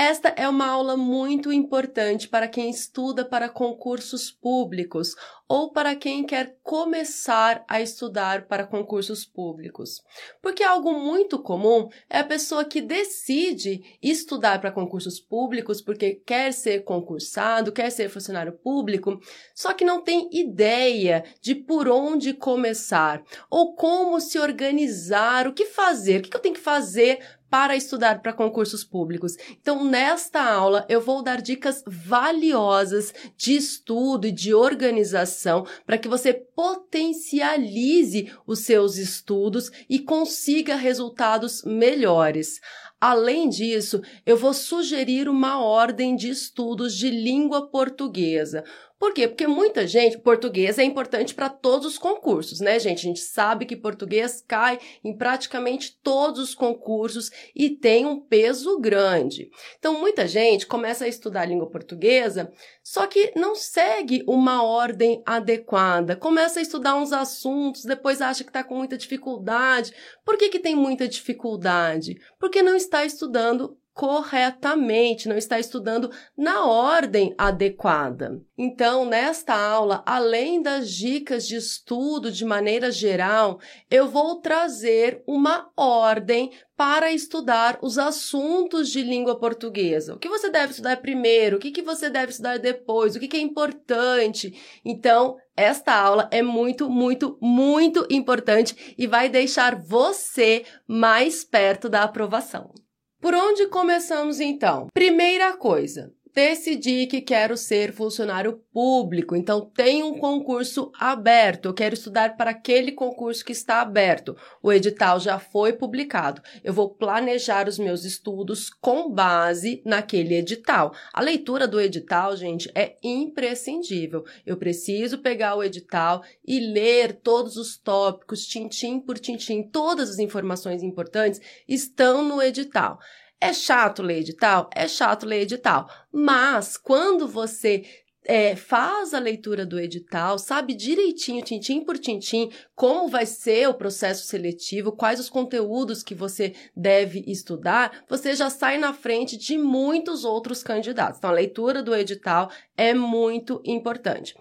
Esta 0.00 0.28
é 0.36 0.48
uma 0.48 0.68
aula 0.68 0.96
muito 0.96 1.52
importante 1.52 2.28
para 2.28 2.46
quem 2.46 2.70
estuda 2.70 3.24
para 3.24 3.48
concursos 3.48 4.30
públicos 4.30 5.16
ou 5.48 5.72
para 5.72 5.96
quem 5.96 6.24
quer 6.24 6.56
começar 6.62 7.64
a 7.66 7.80
estudar 7.80 8.46
para 8.46 8.64
concursos 8.64 9.24
públicos. 9.24 10.00
Porque 10.40 10.62
algo 10.62 10.92
muito 10.92 11.42
comum 11.42 11.88
é 12.08 12.20
a 12.20 12.24
pessoa 12.24 12.64
que 12.64 12.80
decide 12.80 13.82
estudar 14.00 14.60
para 14.60 14.70
concursos 14.70 15.18
públicos 15.18 15.80
porque 15.80 16.22
quer 16.24 16.52
ser 16.52 16.84
concursado, 16.84 17.72
quer 17.72 17.90
ser 17.90 18.08
funcionário 18.08 18.52
público, 18.52 19.18
só 19.52 19.72
que 19.72 19.84
não 19.84 20.00
tem 20.00 20.28
ideia 20.30 21.24
de 21.40 21.56
por 21.56 21.88
onde 21.88 22.34
começar 22.34 23.20
ou 23.50 23.74
como 23.74 24.20
se 24.20 24.38
organizar, 24.38 25.48
o 25.48 25.52
que 25.52 25.64
fazer, 25.64 26.20
o 26.20 26.22
que 26.22 26.36
eu 26.36 26.40
tenho 26.40 26.54
que 26.54 26.60
fazer 26.60 27.18
para 27.50 27.76
estudar 27.76 28.20
para 28.20 28.32
concursos 28.32 28.84
públicos. 28.84 29.36
Então, 29.60 29.84
nesta 29.84 30.42
aula, 30.42 30.84
eu 30.88 31.00
vou 31.00 31.22
dar 31.22 31.40
dicas 31.40 31.82
valiosas 31.86 33.12
de 33.36 33.56
estudo 33.56 34.26
e 34.26 34.32
de 34.32 34.54
organização 34.54 35.66
para 35.86 35.98
que 35.98 36.08
você 36.08 36.34
potencialize 36.34 38.32
os 38.46 38.60
seus 38.60 38.96
estudos 38.96 39.70
e 39.88 39.98
consiga 39.98 40.76
resultados 40.76 41.62
melhores. 41.64 42.60
Além 43.00 43.48
disso, 43.48 44.02
eu 44.26 44.36
vou 44.36 44.52
sugerir 44.52 45.28
uma 45.28 45.62
ordem 45.62 46.16
de 46.16 46.28
estudos 46.28 46.96
de 46.96 47.08
língua 47.08 47.68
portuguesa. 47.70 48.64
Por 48.98 49.14
quê? 49.14 49.28
Porque 49.28 49.46
muita 49.46 49.86
gente, 49.86 50.18
português 50.18 50.76
é 50.76 50.82
importante 50.82 51.32
para 51.32 51.48
todos 51.48 51.86
os 51.86 51.98
concursos, 51.98 52.58
né, 52.58 52.80
gente? 52.80 52.98
A 52.98 53.02
gente 53.02 53.20
sabe 53.20 53.64
que 53.64 53.76
português 53.76 54.42
cai 54.44 54.80
em 55.04 55.16
praticamente 55.16 55.96
todos 56.02 56.40
os 56.40 56.54
concursos 56.56 57.30
e 57.54 57.70
tem 57.70 58.04
um 58.04 58.20
peso 58.20 58.80
grande. 58.80 59.48
Então, 59.78 60.00
muita 60.00 60.26
gente 60.26 60.66
começa 60.66 61.04
a 61.04 61.08
estudar 61.08 61.44
língua 61.44 61.70
portuguesa, 61.70 62.50
só 62.90 63.06
que 63.06 63.34
não 63.36 63.54
segue 63.54 64.24
uma 64.26 64.62
ordem 64.62 65.22
adequada. 65.26 66.16
Começa 66.16 66.58
a 66.58 66.62
estudar 66.62 66.94
uns 66.94 67.12
assuntos, 67.12 67.84
depois 67.84 68.22
acha 68.22 68.42
que 68.42 68.48
está 68.48 68.64
com 68.64 68.74
muita 68.74 68.96
dificuldade. 68.96 69.92
Por 70.24 70.38
que, 70.38 70.48
que 70.48 70.58
tem 70.58 70.74
muita 70.74 71.06
dificuldade? 71.06 72.18
Porque 72.40 72.62
não 72.62 72.74
está 72.74 73.04
estudando 73.04 73.78
corretamente, 73.98 75.28
não 75.28 75.36
está 75.36 75.58
estudando 75.58 76.08
na 76.36 76.64
ordem 76.64 77.34
adequada. 77.36 78.40
Então, 78.56 79.04
nesta 79.04 79.52
aula, 79.52 80.04
além 80.06 80.62
das 80.62 80.88
dicas 80.92 81.48
de 81.48 81.56
estudo 81.56 82.30
de 82.30 82.44
maneira 82.44 82.92
geral, 82.92 83.58
eu 83.90 84.06
vou 84.06 84.36
trazer 84.36 85.20
uma 85.26 85.68
ordem 85.76 86.52
para 86.76 87.10
estudar 87.10 87.76
os 87.82 87.98
assuntos 87.98 88.88
de 88.88 89.02
língua 89.02 89.36
portuguesa. 89.36 90.14
O 90.14 90.18
que 90.20 90.28
você 90.28 90.48
deve 90.48 90.70
estudar 90.70 90.98
primeiro, 90.98 91.56
o 91.56 91.58
que, 91.58 91.72
que 91.72 91.82
você 91.82 92.08
deve 92.08 92.30
estudar 92.30 92.56
depois, 92.60 93.16
o 93.16 93.18
que, 93.18 93.26
que 93.26 93.36
é 93.36 93.40
importante. 93.40 94.54
Então, 94.84 95.36
esta 95.56 95.92
aula 95.92 96.28
é 96.30 96.40
muito, 96.40 96.88
muito, 96.88 97.36
muito 97.42 98.06
importante 98.08 98.94
e 98.96 99.08
vai 99.08 99.28
deixar 99.28 99.74
você 99.74 100.64
mais 100.86 101.42
perto 101.42 101.88
da 101.88 102.04
aprovação. 102.04 102.72
Por 103.20 103.34
onde 103.34 103.66
começamos 103.66 104.38
então? 104.38 104.86
Primeira 104.94 105.56
coisa, 105.56 106.12
decidi 106.38 107.08
que 107.08 107.20
quero 107.20 107.56
ser 107.56 107.92
funcionário 107.92 108.62
público, 108.72 109.34
então 109.34 109.60
tem 109.60 110.04
um 110.04 110.16
concurso 110.16 110.92
aberto, 110.96 111.66
eu 111.66 111.74
quero 111.74 111.94
estudar 111.94 112.36
para 112.36 112.52
aquele 112.52 112.92
concurso 112.92 113.44
que 113.44 113.50
está 113.50 113.80
aberto. 113.80 114.36
O 114.62 114.72
edital 114.72 115.18
já 115.18 115.40
foi 115.40 115.72
publicado. 115.72 116.40
Eu 116.62 116.72
vou 116.72 116.90
planejar 116.90 117.66
os 117.66 117.76
meus 117.76 118.04
estudos 118.04 118.70
com 118.70 119.10
base 119.10 119.82
naquele 119.84 120.36
edital. 120.36 120.94
A 121.12 121.20
leitura 121.20 121.66
do 121.66 121.80
edital, 121.80 122.36
gente, 122.36 122.70
é 122.72 122.94
imprescindível. 123.02 124.24
Eu 124.46 124.56
preciso 124.56 125.18
pegar 125.18 125.56
o 125.56 125.64
edital 125.64 126.22
e 126.46 126.60
ler 126.60 127.14
todos 127.14 127.56
os 127.56 127.76
tópicos, 127.76 128.46
tintim 128.46 129.00
por 129.00 129.18
tintim, 129.18 129.64
todas 129.64 130.08
as 130.08 130.20
informações 130.20 130.84
importantes 130.84 131.40
estão 131.66 132.22
no 132.22 132.40
edital. 132.40 133.00
É 133.40 133.52
chato 133.52 134.02
ler 134.02 134.18
edital? 134.18 134.68
É 134.74 134.88
chato 134.88 135.24
ler 135.24 135.42
edital. 135.42 135.88
Mas 136.12 136.76
quando 136.76 137.28
você 137.28 137.84
é, 138.28 138.54
faz 138.54 139.14
a 139.14 139.18
leitura 139.18 139.64
do 139.64 139.80
edital, 139.80 140.38
sabe 140.38 140.74
direitinho, 140.74 141.42
tintim 141.42 141.82
por 141.82 141.96
tintim, 141.96 142.50
como 142.74 143.08
vai 143.08 143.24
ser 143.24 143.68
o 143.68 143.74
processo 143.74 144.26
seletivo, 144.26 144.92
quais 144.92 145.18
os 145.18 145.30
conteúdos 145.30 146.02
que 146.02 146.14
você 146.14 146.54
deve 146.76 147.24
estudar, 147.26 148.04
você 148.06 148.34
já 148.34 148.50
sai 148.50 148.76
na 148.76 148.92
frente 148.92 149.36
de 149.36 149.56
muitos 149.56 150.24
outros 150.24 150.62
candidatos. 150.62 151.18
Então, 151.18 151.30
a 151.30 151.32
leitura 151.32 151.82
do 151.82 151.94
edital 151.96 152.50
é 152.76 152.92
muito 152.92 153.62
importante. 153.64 154.34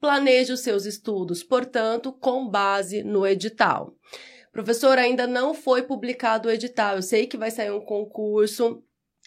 Planeje 0.00 0.52
os 0.52 0.60
seus 0.60 0.86
estudos, 0.86 1.42
portanto, 1.42 2.12
com 2.12 2.48
base 2.48 3.02
no 3.02 3.26
edital. 3.26 3.94
Professor, 4.54 4.96
ainda 4.98 5.26
não 5.26 5.52
foi 5.52 5.82
publicado 5.82 6.48
o 6.48 6.52
edital. 6.52 6.94
Eu 6.94 7.02
sei 7.02 7.26
que 7.26 7.36
vai 7.36 7.50
sair 7.50 7.72
um 7.72 7.84
concurso, 7.84 8.80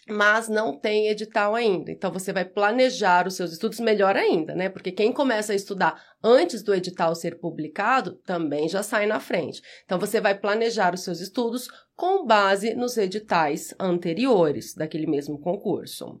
mas 0.08 0.48
não 0.48 0.74
tem 0.74 1.08
edital 1.08 1.54
ainda. 1.54 1.92
Então 1.92 2.10
você 2.10 2.32
vai 2.32 2.46
planejar 2.46 3.26
os 3.26 3.36
seus 3.36 3.52
estudos 3.52 3.78
melhor 3.78 4.16
ainda, 4.16 4.54
né? 4.54 4.70
Porque 4.70 4.90
quem 4.90 5.12
começa 5.12 5.52
a 5.52 5.54
estudar 5.54 6.02
antes 6.24 6.62
do 6.62 6.74
edital 6.74 7.14
ser 7.14 7.38
publicado 7.38 8.14
também 8.24 8.70
já 8.70 8.82
sai 8.82 9.04
na 9.04 9.20
frente. 9.20 9.60
Então 9.84 9.98
você 9.98 10.18
vai 10.18 10.34
planejar 10.34 10.94
os 10.94 11.04
seus 11.04 11.20
estudos 11.20 11.68
com 11.94 12.24
base 12.24 12.74
nos 12.74 12.96
editais 12.96 13.74
anteriores 13.78 14.74
daquele 14.74 15.06
mesmo 15.06 15.38
concurso. 15.38 16.18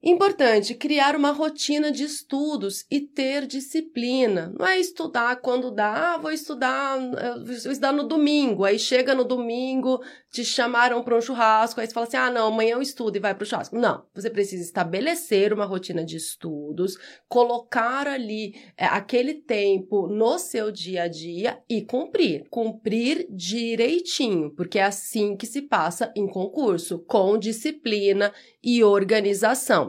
Importante 0.00 0.76
criar 0.76 1.16
uma 1.16 1.32
rotina 1.32 1.90
de 1.90 2.04
estudos 2.04 2.86
e 2.88 3.00
ter 3.00 3.48
disciplina. 3.48 4.54
Não 4.56 4.64
é 4.64 4.78
estudar 4.78 5.40
quando 5.40 5.72
dá, 5.72 6.14
ah, 6.14 6.18
vou 6.18 6.30
estudar, 6.30 6.96
vou 7.44 7.52
estudar 7.52 7.92
no 7.92 8.04
domingo. 8.04 8.64
Aí 8.64 8.78
chega 8.78 9.12
no 9.12 9.24
domingo, 9.24 10.00
te 10.30 10.44
chamaram 10.44 11.02
para 11.02 11.16
um 11.16 11.20
churrasco, 11.20 11.80
aí 11.80 11.86
você 11.86 11.92
fala 11.92 12.06
assim: 12.06 12.16
ah, 12.16 12.30
não, 12.30 12.46
amanhã 12.46 12.74
eu 12.74 12.82
estudo 12.82 13.16
e 13.16 13.20
vai 13.20 13.34
para 13.34 13.42
o 13.42 13.46
churrasco. 13.46 13.76
Não, 13.76 14.04
você 14.14 14.30
precisa 14.30 14.62
estabelecer 14.62 15.52
uma 15.52 15.64
rotina 15.64 16.04
de 16.04 16.16
estudos, 16.16 16.96
colocar 17.28 18.06
ali 18.06 18.54
é, 18.76 18.84
aquele 18.86 19.34
tempo 19.34 20.06
no 20.06 20.38
seu 20.38 20.70
dia 20.70 21.04
a 21.04 21.08
dia 21.08 21.60
e 21.68 21.82
cumprir. 21.82 22.46
Cumprir 22.50 23.26
direitinho, 23.30 24.52
porque 24.54 24.78
é 24.78 24.84
assim 24.84 25.36
que 25.36 25.46
se 25.46 25.62
passa 25.62 26.12
em 26.14 26.28
concurso, 26.28 27.00
com 27.00 27.36
disciplina 27.36 28.32
e 28.62 28.84
organização. 28.84 29.87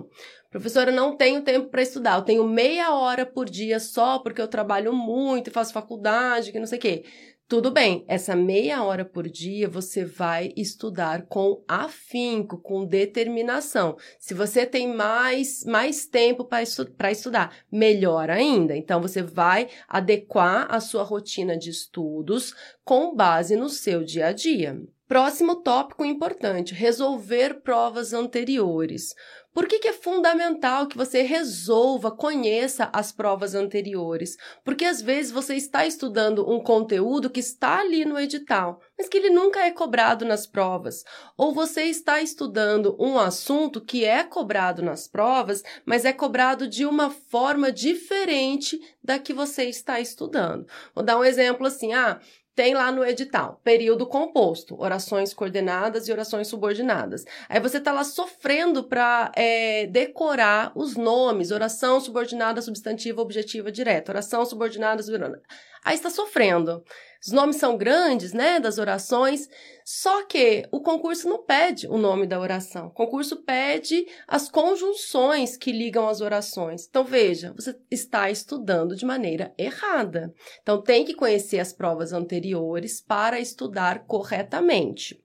Professora, 0.50 0.92
não 0.92 1.16
tenho 1.16 1.42
tempo 1.44 1.70
para 1.70 1.82
estudar, 1.82 2.18
eu 2.18 2.24
tenho 2.24 2.48
meia 2.48 2.94
hora 2.94 3.26
por 3.26 3.48
dia 3.50 3.80
só 3.80 4.20
porque 4.20 4.42
eu 4.42 4.48
trabalho 4.48 4.92
muito 4.94 5.50
e 5.50 5.54
faço 5.54 5.74
faculdade, 5.74 6.52
que 6.52 6.60
não 6.60 6.66
sei 6.66 6.78
o 6.80 6.82
quê. 6.82 7.04
Tudo 7.50 7.72
bem, 7.72 8.06
essa 8.08 8.36
meia 8.36 8.84
hora 8.84 9.04
por 9.04 9.28
dia 9.28 9.68
você 9.68 10.06
vai 10.06 10.54
estudar 10.56 11.24
com 11.24 11.64
afinco, 11.68 12.60
com 12.60 12.86
determinação. 12.86 13.98
Se 14.20 14.36
você 14.36 14.68
tem 14.68 14.88
mais, 14.88 15.64
mais 15.66 16.06
tempo 16.06 16.46
para 16.46 16.62
estu 16.62 16.88
estudar, 17.12 17.52
melhor 17.72 18.30
ainda. 18.30 18.78
Então, 18.78 19.02
você 19.02 19.24
vai 19.24 19.68
adequar 19.88 20.68
a 20.70 20.80
sua 20.80 21.02
rotina 21.02 21.58
de 21.58 21.72
estudos 21.72 22.54
com 22.86 23.16
base 23.16 23.56
no 23.56 23.68
seu 23.68 24.04
dia 24.04 24.28
a 24.28 24.32
dia. 24.32 24.80
Próximo 25.08 25.56
tópico 25.56 26.06
importante: 26.06 26.76
resolver 26.76 27.62
provas 27.64 28.14
anteriores. 28.14 29.16
Por 29.60 29.68
que, 29.68 29.78
que, 29.78 29.90
é 29.90 29.94
fundamental 29.94 30.88
que 30.88 30.96
você 30.96 31.22
resolva, 31.22 32.10
conheça 32.10 32.90
as 32.94 33.12
provas 33.12 33.54
anteriores? 33.54 34.38
Porque 34.64 34.86
às 34.86 35.02
vezes 35.02 35.34
você 35.34 35.54
está 35.54 35.86
estudando 35.86 36.50
um 36.50 36.64
conteúdo 36.64 37.30
que 37.30 37.42
está 37.42 37.82
ali 37.82 38.06
no 38.06 38.18
edital, 38.18 38.80
mas 38.98 39.10
que 39.10 39.18
ele 39.18 39.30
nunca 39.30 39.60
é 39.60 39.70
cobrado 39.70 40.24
nas 40.24 40.48
provas. 40.48 41.04
Ou 41.36 41.54
você 41.54 41.84
está 41.84 42.22
estudando 42.22 42.96
um 42.98 43.20
assunto 43.20 43.82
que 43.82 44.06
é 44.06 44.24
cobrado 44.24 44.82
nas 44.82 45.10
provas, 45.10 45.62
mas 45.86 46.06
é 46.06 46.14
cobrado 46.14 46.66
de 46.66 46.86
uma 46.86 47.10
forma 47.10 47.70
diferente 47.70 48.80
da 49.04 49.20
que 49.20 49.34
você 49.34 49.66
está 49.66 50.00
estudando. 50.00 50.66
Vou 50.96 51.04
dar 51.04 51.18
um 51.20 51.26
exemplo 51.26 51.68
assim: 51.68 51.92
ah, 51.92 52.18
tem 52.60 52.74
lá 52.74 52.92
no 52.92 53.06
edital, 53.06 53.62
período 53.64 54.06
composto, 54.06 54.76
orações 54.78 55.34
coordenadas 55.34 56.10
e 56.10 56.12
orações 56.12 56.50
subordinadas. 56.50 57.24
Aí 57.48 57.58
você 57.58 57.78
está 57.78 57.94
lá 57.94 58.04
sofrendo 58.04 58.84
para 58.84 59.32
é, 59.34 59.88
decorar 59.88 60.74
os 60.76 60.98
nomes, 60.98 61.52
oração 61.52 62.02
subordinada, 62.02 62.62
substantiva, 62.62 63.22
objetiva, 63.22 63.72
direta, 63.72 64.12
oração 64.12 64.46
subordinada, 64.46 65.02
subordinada. 65.02 65.42
Aí 65.84 65.96
está 65.96 66.10
sofrendo. 66.10 66.84
Os 67.26 67.34
nomes 67.34 67.58
são 67.58 67.78
grandes, 67.78 68.32
né, 68.32 68.62
das 68.62 68.78
orações, 68.78 69.50
só 69.84 70.26
que 70.26 70.66
o 70.72 70.80
concurso 70.80 71.28
não 71.28 71.44
pede 71.44 71.86
o 71.88 71.98
nome 71.98 72.26
da 72.26 72.40
oração. 72.40 72.88
O 72.88 72.92
concurso 72.92 73.44
pede 73.44 74.06
as 74.26 74.50
conjunções 74.50 75.58
que 75.58 75.72
ligam 75.72 76.08
as 76.08 76.22
orações. 76.22 76.88
Então, 76.88 77.04
veja, 77.04 77.54
você 77.54 77.78
está 77.92 78.32
estudando 78.32 78.96
de 78.96 79.06
maneira 79.06 79.54
errada. 79.58 80.34
Então, 80.62 80.82
tem 80.82 81.04
que 81.04 81.14
conhecer 81.14 81.60
as 81.60 81.74
provas 81.74 82.14
anteriores 82.14 83.02
para 83.02 83.40
estudar 83.40 84.06
corretamente 84.06 85.22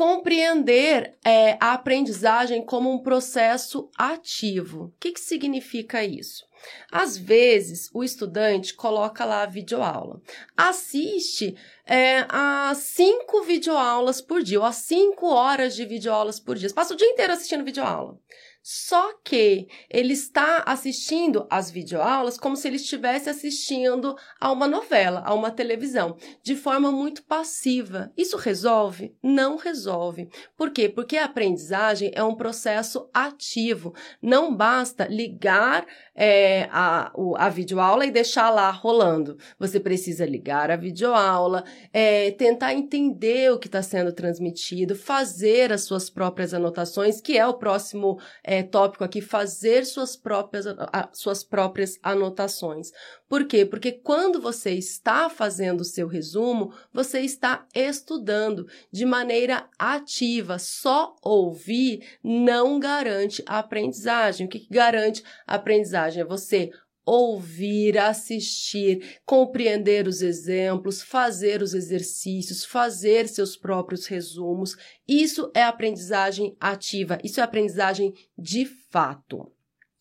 compreender 0.00 1.18
é, 1.22 1.58
a 1.60 1.74
aprendizagem 1.74 2.64
como 2.64 2.90
um 2.90 3.02
processo 3.02 3.90
ativo. 3.98 4.84
O 4.84 4.92
que, 4.98 5.12
que 5.12 5.20
significa 5.20 6.02
isso? 6.02 6.46
Às 6.90 7.16
vezes, 7.16 7.90
o 7.92 8.02
estudante 8.02 8.74
coloca 8.74 9.24
lá 9.24 9.42
a 9.42 9.46
videoaula, 9.46 10.20
assiste 10.56 11.56
é, 11.86 12.24
a 12.28 12.72
cinco 12.74 13.42
videoaulas 13.42 14.20
por 14.20 14.42
dia, 14.42 14.60
ou 14.60 14.66
a 14.66 14.72
cinco 14.72 15.28
horas 15.28 15.74
de 15.74 15.84
videoaulas 15.84 16.38
por 16.38 16.56
dia, 16.56 16.72
passa 16.72 16.94
o 16.94 16.96
dia 16.96 17.08
inteiro 17.08 17.32
assistindo 17.32 17.64
videoaula. 17.64 18.18
Só 18.62 19.14
que 19.24 19.68
ele 19.88 20.12
está 20.12 20.62
assistindo 20.66 21.46
as 21.48 21.70
videoaulas 21.70 22.36
como 22.36 22.56
se 22.56 22.68
ele 22.68 22.76
estivesse 22.76 23.30
assistindo 23.30 24.14
a 24.38 24.52
uma 24.52 24.68
novela, 24.68 25.22
a 25.24 25.32
uma 25.32 25.50
televisão, 25.50 26.18
de 26.42 26.54
forma 26.54 26.92
muito 26.92 27.22
passiva. 27.22 28.12
Isso 28.18 28.36
resolve? 28.36 29.16
Não 29.22 29.56
resolve. 29.56 30.28
Por 30.58 30.70
quê? 30.70 30.90
Porque 30.90 31.16
a 31.16 31.24
aprendizagem 31.24 32.12
é 32.14 32.22
um 32.22 32.34
processo 32.34 33.08
ativo. 33.14 33.94
Não 34.20 34.54
basta 34.54 35.06
ligar 35.06 35.86
é, 36.22 36.68
a, 36.70 37.10
a 37.38 37.48
videoaula 37.48 38.04
e 38.04 38.10
deixar 38.10 38.50
lá 38.50 38.70
rolando. 38.70 39.38
Você 39.58 39.80
precisa 39.80 40.26
ligar 40.26 40.70
a 40.70 40.76
videoaula, 40.76 41.64
é, 41.94 42.30
tentar 42.32 42.74
entender 42.74 43.50
o 43.50 43.58
que 43.58 43.68
está 43.68 43.80
sendo 43.80 44.12
transmitido, 44.12 44.94
fazer 44.94 45.72
as 45.72 45.84
suas 45.84 46.10
próprias 46.10 46.52
anotações, 46.52 47.22
que 47.22 47.38
é 47.38 47.46
o 47.46 47.54
próximo 47.54 48.20
é, 48.44 48.62
tópico 48.62 49.02
aqui, 49.02 49.22
fazer 49.22 49.86
suas 49.86 50.14
próprias, 50.14 50.66
suas 51.14 51.42
próprias 51.42 51.98
anotações. 52.02 52.92
Por 53.30 53.44
quê? 53.44 53.64
Porque 53.64 53.92
quando 53.92 54.40
você 54.40 54.72
está 54.72 55.30
fazendo 55.30 55.82
o 55.82 55.84
seu 55.84 56.08
resumo, 56.08 56.74
você 56.92 57.20
está 57.20 57.64
estudando 57.72 58.66
de 58.90 59.06
maneira 59.06 59.70
ativa. 59.78 60.58
Só 60.58 61.14
ouvir 61.22 62.04
não 62.24 62.80
garante 62.80 63.40
a 63.46 63.60
aprendizagem. 63.60 64.48
O 64.48 64.50
que, 64.50 64.66
garante 64.68 65.22
a 65.46 65.54
aprendizagem? 65.54 66.22
É 66.22 66.26
você 66.26 66.72
ouvir, 67.06 67.98
assistir, 67.98 69.20
compreender 69.24 70.08
os 70.08 70.22
exemplos, 70.22 71.00
fazer 71.00 71.62
os 71.62 71.72
exercícios, 71.72 72.64
fazer 72.64 73.28
seus 73.28 73.56
próprios 73.56 74.06
resumos. 74.06 74.76
Isso 75.06 75.52
é 75.54 75.62
aprendizagem 75.62 76.56
ativa, 76.58 77.16
isso 77.22 77.38
é 77.38 77.44
aprendizagem 77.44 78.12
de 78.36 78.66
fato. 78.66 79.52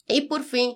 E 0.10 0.20
por 0.20 0.42
fim, 0.42 0.76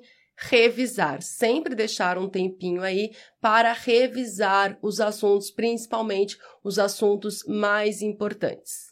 revisar, 0.49 1.21
sempre 1.21 1.73
deixar 1.73 2.17
um 2.17 2.29
tempinho 2.29 2.81
aí 2.81 3.11
para 3.39 3.71
revisar 3.71 4.77
os 4.81 4.99
assuntos, 4.99 5.49
principalmente 5.49 6.37
os 6.63 6.77
assuntos 6.77 7.43
mais 7.47 8.01
importantes. 8.01 8.91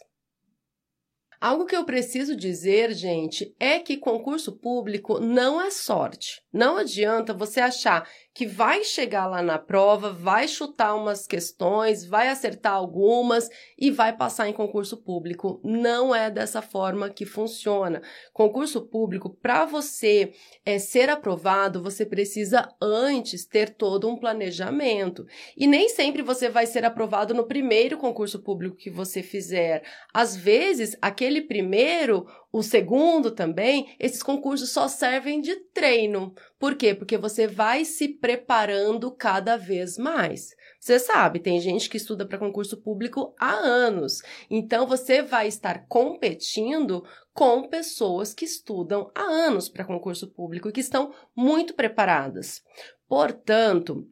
Algo 1.40 1.66
que 1.66 1.76
eu 1.76 1.84
preciso 1.84 2.36
dizer, 2.36 2.94
gente, 2.94 3.56
é 3.60 3.80
que 3.80 3.98
concurso 3.98 4.52
público 4.52 5.20
não 5.20 5.60
é 5.60 5.72
sorte. 5.72 6.40
Não 6.54 6.78
adianta 6.78 7.34
você 7.34 7.60
achar 7.60 8.08
que 8.34 8.46
vai 8.46 8.84
chegar 8.84 9.28
lá 9.28 9.42
na 9.42 9.60
prova, 9.60 10.12
vai 10.12 10.48
chutar 10.48 10.96
umas 10.96 11.28
questões, 11.28 12.06
vai 12.06 12.30
acertar 12.30 12.74
algumas 12.74 13.50
e 13.78 13.92
vai 13.92 14.16
passar 14.16 14.48
em 14.48 14.54
concurso 14.54 14.96
público. 14.98 15.60
Não 15.64 16.16
é 16.16 16.32
dessa 16.32 16.62
forma 16.62 17.10
que 17.10 17.26
funciona. 17.26 18.02
Concurso 18.32 18.88
público, 18.88 19.30
para 19.30 19.66
você 19.66 20.32
é, 20.66 20.80
ser 20.80 21.10
aprovado, 21.10 21.84
você 21.84 22.06
precisa 22.06 22.70
antes 22.82 23.46
ter 23.46 23.76
todo 23.76 24.08
um 24.08 24.18
planejamento. 24.18 25.26
E 25.58 25.68
nem 25.68 25.90
sempre 25.90 26.22
você 26.22 26.48
vai 26.48 26.66
ser 26.66 26.86
aprovado 26.86 27.34
no 27.34 27.46
primeiro 27.48 27.98
concurso 27.98 28.42
público 28.42 28.78
que 28.78 28.90
você 28.90 29.22
fizer. 29.22 29.84
Às 30.14 30.38
vezes, 30.38 30.96
aquele 31.02 31.42
primeiro 31.42 32.26
o 32.52 32.62
segundo 32.62 33.32
também, 33.32 33.96
esses 33.98 34.22
concursos 34.22 34.72
só 34.72 34.88
servem 34.90 35.40
de 35.40 35.56
treino. 35.74 36.34
Por 36.60 36.76
quê? 36.76 36.94
Porque 36.94 37.18
você 37.18 37.48
vai 37.48 37.86
se 37.86 38.10
preparando 38.10 39.10
cada 39.10 39.56
vez 39.56 39.98
mais. 39.98 40.54
Você 40.78 41.00
sabe, 41.00 41.40
tem 41.40 41.62
gente 41.62 41.90
que 41.90 41.96
estuda 41.96 42.26
para 42.26 42.38
concurso 42.38 42.76
público 42.76 43.34
há 43.40 43.54
anos. 43.54 44.22
Então 44.50 44.86
você 44.86 45.22
vai 45.22 45.48
estar 45.48 45.86
competindo 45.88 47.06
com 47.34 47.70
pessoas 47.70 48.34
que 48.34 48.44
estudam 48.44 49.10
há 49.16 49.22
anos 49.22 49.70
para 49.70 49.86
concurso 49.86 50.28
público 50.28 50.68
e 50.68 50.74
que 50.74 50.82
estão 50.82 51.14
muito 51.34 51.74
preparadas. 51.74 52.62
Portanto, 53.08 54.08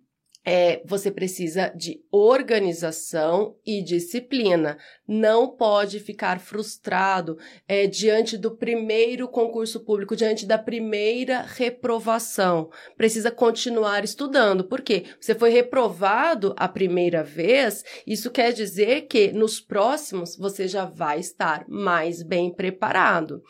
é, 0.52 0.82
você 0.84 1.12
precisa 1.12 1.72
de 1.76 2.02
organização 2.12 3.56
e 3.64 3.84
disciplina. 3.84 4.80
Não 5.08 5.56
pode 5.56 6.00
ficar 6.00 6.40
frustrado 6.40 7.38
é, 7.68 7.86
diante 7.86 8.36
do 8.36 8.58
primeiro 8.58 9.28
concurso 9.28 9.80
público, 9.82 10.16
diante 10.16 10.48
da 10.48 10.58
primeira 10.58 11.44
reprovação. 11.44 12.72
Precisa 12.98 13.30
continuar 13.30 14.04
estudando. 14.04 14.64
Por 14.64 14.82
quê? 14.82 15.04
Você 15.22 15.36
foi 15.36 15.52
reprovado 15.52 16.56
a 16.58 16.68
primeira 16.68 17.22
vez, 17.22 17.86
isso 18.08 18.32
quer 18.32 18.52
dizer 18.52 19.02
que 19.02 19.32
nos 19.32 19.62
próximos 19.62 20.36
você 20.36 20.68
já 20.68 20.84
vai 20.84 21.20
estar 21.20 21.64
mais 21.68 22.24
bem 22.24 22.52
preparado. 22.52 23.44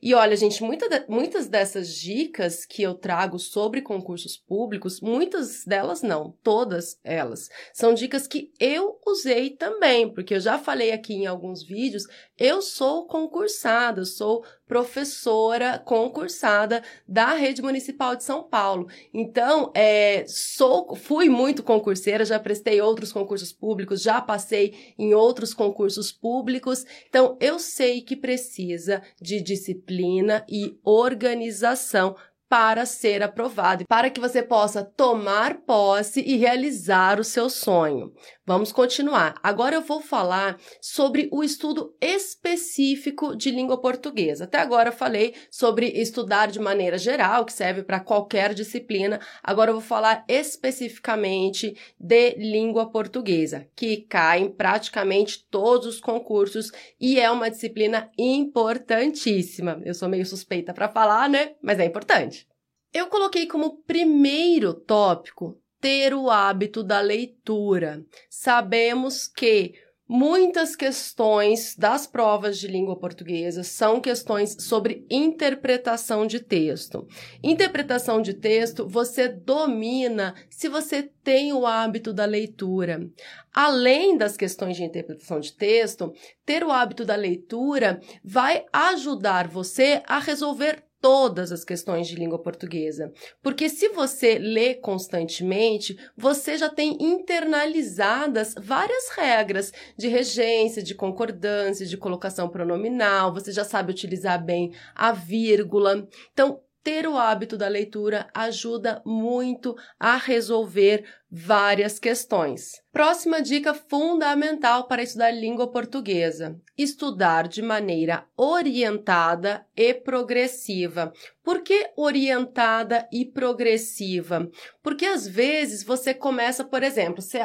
E 0.00 0.14
olha, 0.14 0.36
gente, 0.36 0.62
muita 0.62 0.88
de, 0.88 1.04
muitas 1.08 1.48
dessas 1.48 1.92
dicas 1.94 2.64
que 2.64 2.82
eu 2.82 2.94
trago 2.94 3.38
sobre 3.38 3.82
concursos 3.82 4.36
públicos, 4.36 5.00
muitas 5.00 5.64
delas 5.64 6.02
não, 6.02 6.36
todas 6.42 6.98
elas, 7.04 7.48
são 7.72 7.94
dicas 7.94 8.26
que 8.26 8.52
eu 8.58 8.98
usei 9.06 9.50
também, 9.50 10.12
porque 10.12 10.34
eu 10.34 10.40
já 10.40 10.58
falei 10.58 10.92
aqui 10.92 11.14
em 11.14 11.26
alguns 11.26 11.62
vídeos, 11.62 12.04
eu 12.36 12.62
sou 12.62 13.06
concursada, 13.06 14.04
sou 14.04 14.44
professora 14.68 15.78
concursada 15.78 16.82
da 17.08 17.32
Rede 17.32 17.62
Municipal 17.62 18.14
de 18.14 18.22
São 18.22 18.42
Paulo. 18.44 18.86
Então, 19.12 19.72
é, 19.74 20.24
sou, 20.28 20.94
fui 20.94 21.28
muito 21.28 21.62
concurseira, 21.62 22.24
já 22.24 22.38
prestei 22.38 22.80
outros 22.80 23.10
concursos 23.10 23.50
públicos, 23.50 24.02
já 24.02 24.20
passei 24.20 24.94
em 24.98 25.14
outros 25.14 25.54
concursos 25.54 26.12
públicos. 26.12 26.84
Então, 27.08 27.36
eu 27.40 27.58
sei 27.58 28.02
que 28.02 28.14
precisa 28.14 29.02
de 29.20 29.40
disciplina 29.40 30.44
e 30.48 30.78
organização 30.84 32.14
para 32.48 32.86
ser 32.86 33.22
aprovado, 33.22 33.84
para 33.86 34.10
que 34.10 34.20
você 34.20 34.42
possa 34.42 34.82
tomar 34.84 35.58
posse 35.66 36.20
e 36.20 36.36
realizar 36.36 37.20
o 37.20 37.24
seu 37.24 37.50
sonho. 37.50 38.12
Vamos 38.48 38.72
continuar. 38.72 39.38
Agora 39.42 39.74
eu 39.74 39.82
vou 39.82 40.00
falar 40.00 40.58
sobre 40.80 41.28
o 41.30 41.44
estudo 41.44 41.94
específico 42.00 43.36
de 43.36 43.50
língua 43.50 43.78
portuguesa. 43.78 44.44
Até 44.44 44.56
agora 44.56 44.88
eu 44.88 44.92
falei 44.94 45.34
sobre 45.50 45.88
estudar 45.88 46.46
de 46.46 46.58
maneira 46.58 46.96
geral, 46.96 47.44
que 47.44 47.52
serve 47.52 47.82
para 47.82 48.00
qualquer 48.00 48.54
disciplina. 48.54 49.20
Agora 49.42 49.68
eu 49.68 49.74
vou 49.74 49.82
falar 49.82 50.24
especificamente 50.26 51.76
de 52.00 52.36
língua 52.38 52.90
portuguesa, 52.90 53.68
que 53.76 53.98
cai 53.98 54.40
em 54.40 54.50
praticamente 54.50 55.46
todos 55.50 55.86
os 55.86 56.00
concursos 56.00 56.72
e 56.98 57.20
é 57.20 57.30
uma 57.30 57.50
disciplina 57.50 58.10
importantíssima. 58.16 59.78
Eu 59.84 59.92
sou 59.92 60.08
meio 60.08 60.24
suspeita 60.24 60.72
para 60.72 60.88
falar, 60.88 61.28
né? 61.28 61.52
Mas 61.60 61.78
é 61.78 61.84
importante. 61.84 62.48
Eu 62.94 63.08
coloquei 63.08 63.46
como 63.46 63.82
primeiro 63.82 64.72
tópico 64.72 65.60
ter 65.80 66.14
o 66.14 66.30
hábito 66.30 66.82
da 66.82 67.00
leitura. 67.00 68.04
Sabemos 68.28 69.26
que 69.26 69.74
Muitas 70.10 70.74
questões 70.74 71.76
das 71.76 72.06
provas 72.06 72.58
de 72.58 72.66
língua 72.66 72.96
portuguesa 72.96 73.62
são 73.62 74.00
questões 74.00 74.56
sobre 74.58 75.04
interpretação 75.10 76.26
de 76.26 76.40
texto. 76.40 77.06
Interpretação 77.42 78.22
de 78.22 78.32
texto 78.32 78.88
você 78.88 79.28
domina 79.28 80.34
se 80.48 80.66
você 80.66 81.02
tem 81.22 81.52
o 81.52 81.66
hábito 81.66 82.14
da 82.14 82.24
leitura. 82.24 83.06
Além 83.52 84.16
das 84.16 84.34
questões 84.34 84.78
de 84.78 84.84
interpretação 84.84 85.40
de 85.40 85.52
texto, 85.52 86.14
ter 86.46 86.64
o 86.64 86.72
hábito 86.72 87.04
da 87.04 87.14
leitura 87.14 88.00
vai 88.24 88.64
ajudar 88.72 89.46
você 89.46 90.02
a 90.06 90.18
resolver 90.18 90.87
todas 91.00 91.52
as 91.52 91.64
questões 91.64 92.06
de 92.08 92.16
língua 92.16 92.38
portuguesa. 92.38 93.12
Porque 93.42 93.68
se 93.68 93.88
você 93.88 94.38
lê 94.38 94.74
constantemente, 94.74 95.96
você 96.16 96.56
já 96.56 96.68
tem 96.68 96.96
internalizadas 97.00 98.54
várias 98.60 99.08
regras 99.10 99.72
de 99.96 100.08
regência, 100.08 100.82
de 100.82 100.94
concordância, 100.94 101.86
de 101.86 101.96
colocação 101.96 102.48
pronominal, 102.48 103.32
você 103.32 103.52
já 103.52 103.64
sabe 103.64 103.92
utilizar 103.92 104.44
bem 104.44 104.72
a 104.94 105.12
vírgula. 105.12 106.08
Então, 106.32 106.60
ter 106.82 107.06
o 107.06 107.18
hábito 107.18 107.56
da 107.56 107.68
leitura 107.68 108.28
ajuda 108.32 109.02
muito 109.04 109.76
a 110.00 110.16
resolver 110.16 111.04
várias 111.30 111.98
questões. 111.98 112.80
Próxima 112.90 113.42
dica 113.42 113.74
fundamental 113.74 114.88
para 114.88 115.02
estudar 115.02 115.30
língua 115.30 115.70
portuguesa: 115.70 116.58
estudar 116.76 117.46
de 117.46 117.60
maneira 117.60 118.24
orientada 118.36 119.66
e 119.76 119.92
progressiva. 119.92 121.12
Por 121.44 121.62
que 121.62 121.90
orientada 121.96 123.08
e 123.12 123.24
progressiva? 123.24 124.50
Porque 124.82 125.06
às 125.06 125.26
vezes 125.26 125.82
você 125.82 126.12
começa, 126.12 126.62
por 126.62 126.82
exemplo, 126.82 127.22
você, 127.22 127.40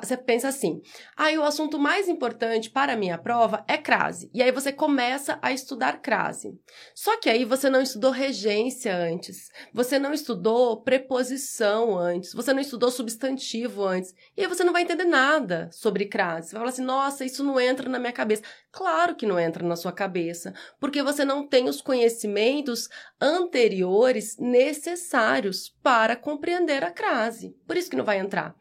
você 0.00 0.16
pensa 0.16 0.48
assim: 0.48 0.80
aí 1.16 1.36
ah, 1.36 1.40
o 1.40 1.44
assunto 1.44 1.78
mais 1.78 2.08
importante 2.08 2.70
para 2.70 2.92
a 2.92 2.96
minha 2.96 3.18
prova 3.18 3.64
é 3.68 3.76
crase. 3.76 4.30
E 4.32 4.42
aí 4.42 4.50
você 4.50 4.72
começa 4.72 5.38
a 5.42 5.52
estudar 5.52 6.00
crase. 6.00 6.52
Só 6.94 7.16
que 7.18 7.28
aí 7.28 7.44
você 7.44 7.68
não 7.68 7.82
estudou 7.82 8.10
regência 8.10 8.96
antes, 8.96 9.48
você 9.72 9.98
não 9.98 10.12
estudou 10.12 10.82
preposição 10.82 11.98
antes, 11.98 12.32
você 12.32 12.52
não 12.52 12.60
estudou 12.60 12.90
substantivo 12.90 13.84
antes. 13.84 14.14
E 14.36 14.42
aí 14.42 14.46
você 14.46 14.64
não 14.64 14.72
vai 14.72 14.82
entender 14.88 15.04
nada 15.04 15.68
sobre 15.70 16.06
crase. 16.06 16.48
Você 16.48 16.52
vai 16.54 16.60
falar 16.60 16.70
assim: 16.70 16.82
nossa, 16.82 17.24
isso 17.24 17.44
não 17.44 17.60
entra 17.60 17.88
na 17.88 17.98
minha 17.98 18.12
cabeça. 18.12 18.42
Claro 18.72 19.14
que 19.14 19.26
não 19.26 19.38
entra 19.38 19.66
na 19.66 19.76
sua 19.76 19.92
cabeça, 19.92 20.54
porque 20.80 21.02
você 21.02 21.24
não 21.24 21.46
tem 21.46 21.68
os 21.68 21.80
conhecimentos 21.80 22.88
anteriores 23.20 24.36
necessários 24.38 25.74
para 25.82 26.16
compreender 26.16 26.84
a 26.84 26.90
crase. 26.90 27.56
Por 27.66 27.76
isso 27.76 27.90
que 27.90 27.96
não 27.96 28.04
vai 28.04 28.18
entrar. 28.18 28.54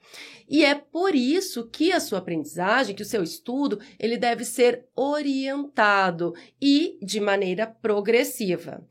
E 0.49 0.63
é 0.63 0.75
por 0.75 1.13
isso 1.13 1.67
que 1.67 1.91
a 1.91 1.99
sua 1.99 2.19
aprendizagem, 2.19 2.95
que 2.95 3.01
o 3.01 3.05
seu 3.05 3.21
estudo, 3.21 3.79
ele 3.99 4.17
deve 4.17 4.45
ser 4.45 4.85
orientado 4.95 6.33
e 6.61 6.97
de 7.01 7.19
maneira 7.19 7.67
progressiva. 7.67 8.81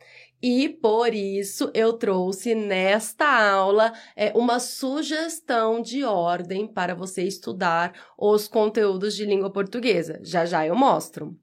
E 0.43 0.69
por 0.69 1.15
isso 1.15 1.71
eu 1.75 1.95
trouxe 1.95 2.55
nesta 2.55 3.27
aula 3.27 3.93
é, 4.15 4.33
uma 4.37 4.61
sugestão 4.61 5.81
de 5.81 6.05
ordem 6.05 6.67
para 6.67 6.95
você 6.95 7.23
estudar 7.23 7.93
os 8.19 8.47
conteúdos 8.47 9.15
de 9.17 9.25
língua 9.25 9.51
portuguesa. 9.51 10.21
Já 10.23 10.45
já 10.45 10.67
eu 10.67 10.77
mostro 10.77 11.37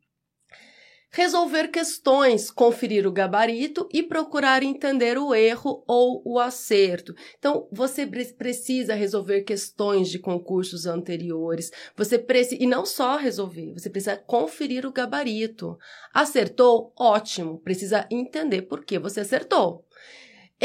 resolver 1.13 1.67
questões, 1.67 2.49
conferir 2.49 3.05
o 3.05 3.11
gabarito 3.11 3.87
e 3.93 4.01
procurar 4.01 4.63
entender 4.63 5.15
o 5.15 5.33
erro 5.35 5.83
ou 5.87 6.23
o 6.25 6.39
acerto. 6.39 7.13
Então, 7.37 7.67
você 7.71 8.07
precisa 8.35 8.95
resolver 8.95 9.43
questões 9.43 10.09
de 10.09 10.17
concursos 10.17 10.87
anteriores. 10.87 11.71
Você 11.95 12.17
precisa 12.17 12.61
e 12.61 12.65
não 12.65 12.83
só 12.83 13.15
resolver, 13.15 13.73
você 13.73 13.91
precisa 13.91 14.17
conferir 14.17 14.87
o 14.87 14.91
gabarito. 14.91 15.77
Acertou? 16.11 16.91
Ótimo. 16.97 17.59
Precisa 17.59 18.07
entender 18.09 18.63
por 18.63 18.83
que 18.83 18.97
você 18.97 19.19
acertou. 19.19 19.85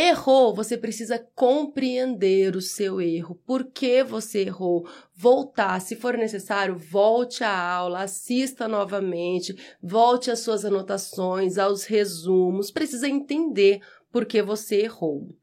Errou, 0.00 0.54
você 0.54 0.78
precisa 0.78 1.18
compreender 1.34 2.54
o 2.54 2.60
seu 2.62 3.00
erro, 3.00 3.34
por 3.44 3.64
que 3.64 4.04
você 4.04 4.42
errou, 4.42 4.88
voltar, 5.12 5.80
se 5.80 5.96
for 5.96 6.16
necessário, 6.16 6.78
volte 6.78 7.42
à 7.42 7.58
aula, 7.58 8.02
assista 8.02 8.68
novamente, 8.68 9.56
volte 9.82 10.30
às 10.30 10.38
suas 10.38 10.64
anotações, 10.64 11.58
aos 11.58 11.82
resumos, 11.82 12.70
precisa 12.70 13.08
entender 13.08 13.80
por 14.12 14.24
que 14.24 14.40
você 14.40 14.82
errou 14.82 15.36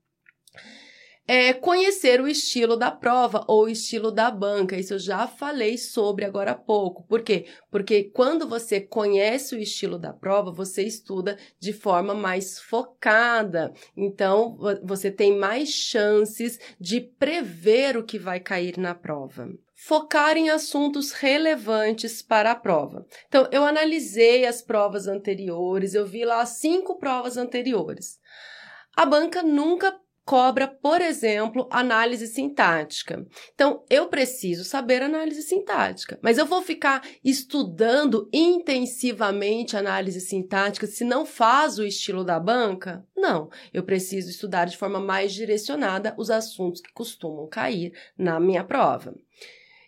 é 1.27 1.53
conhecer 1.53 2.21
o 2.21 2.27
estilo 2.27 2.75
da 2.75 2.91
prova 2.91 3.43
ou 3.47 3.65
o 3.65 3.69
estilo 3.69 4.11
da 4.11 4.29
banca. 4.29 4.77
Isso 4.77 4.93
eu 4.93 4.99
já 4.99 5.27
falei 5.27 5.77
sobre 5.77 6.23
agora 6.23 6.51
há 6.51 6.55
pouco. 6.55 7.03
Por 7.07 7.21
quê? 7.23 7.45
Porque 7.71 8.03
quando 8.03 8.47
você 8.47 8.79
conhece 8.79 9.55
o 9.55 9.59
estilo 9.59 9.97
da 9.97 10.13
prova, 10.13 10.51
você 10.51 10.83
estuda 10.83 11.37
de 11.59 11.73
forma 11.73 12.13
mais 12.13 12.59
focada. 12.59 13.73
Então, 13.97 14.57
você 14.83 15.09
tem 15.09 15.35
mais 15.35 15.69
chances 15.69 16.59
de 16.79 17.01
prever 17.01 17.97
o 17.97 18.03
que 18.03 18.19
vai 18.19 18.39
cair 18.39 18.77
na 18.77 18.93
prova 18.93 19.49
focar 19.77 20.35
em 20.35 20.49
assuntos 20.49 21.11
relevantes 21.11 22.19
para 22.19 22.51
a 22.51 22.55
prova. 22.55 23.05
Então, 23.27 23.47
eu 23.51 23.63
analisei 23.63 24.43
as 24.45 24.59
provas 24.59 25.05
anteriores, 25.05 25.93
eu 25.93 26.07
vi 26.07 26.25
lá 26.25 26.43
cinco 26.45 26.97
provas 26.97 27.37
anteriores. 27.37 28.17
A 28.95 29.05
banca 29.05 29.43
nunca 29.43 29.93
cobra, 30.25 30.67
por 30.67 31.01
exemplo, 31.01 31.67
análise 31.69 32.25
sintática. 32.27 33.25
Então, 33.53 33.83
eu 33.89 34.07
preciso 34.07 34.63
saber 34.63 35.03
análise 35.03 35.43
sintática, 35.43 36.17
mas 36.21 36.39
eu 36.39 36.47
vou 36.47 36.63
ficar 36.63 37.07
estudando 37.23 38.27
intensivamente 38.33 39.77
análise 39.77 40.19
sintática 40.19 40.87
se 40.87 41.03
não 41.03 41.25
faz 41.25 41.77
o 41.77 41.85
estilo 41.85 42.23
da 42.23 42.39
banca? 42.39 43.05
Não, 43.15 43.49
eu 43.71 43.83
preciso 43.83 44.29
estudar 44.29 44.65
de 44.65 44.75
forma 44.75 44.99
mais 44.99 45.31
direcionada 45.31 46.15
os 46.17 46.31
assuntos 46.31 46.81
que 46.81 46.91
costumam 46.91 47.47
cair 47.47 47.93
na 48.17 48.39
minha 48.39 48.63
prova. 48.63 49.13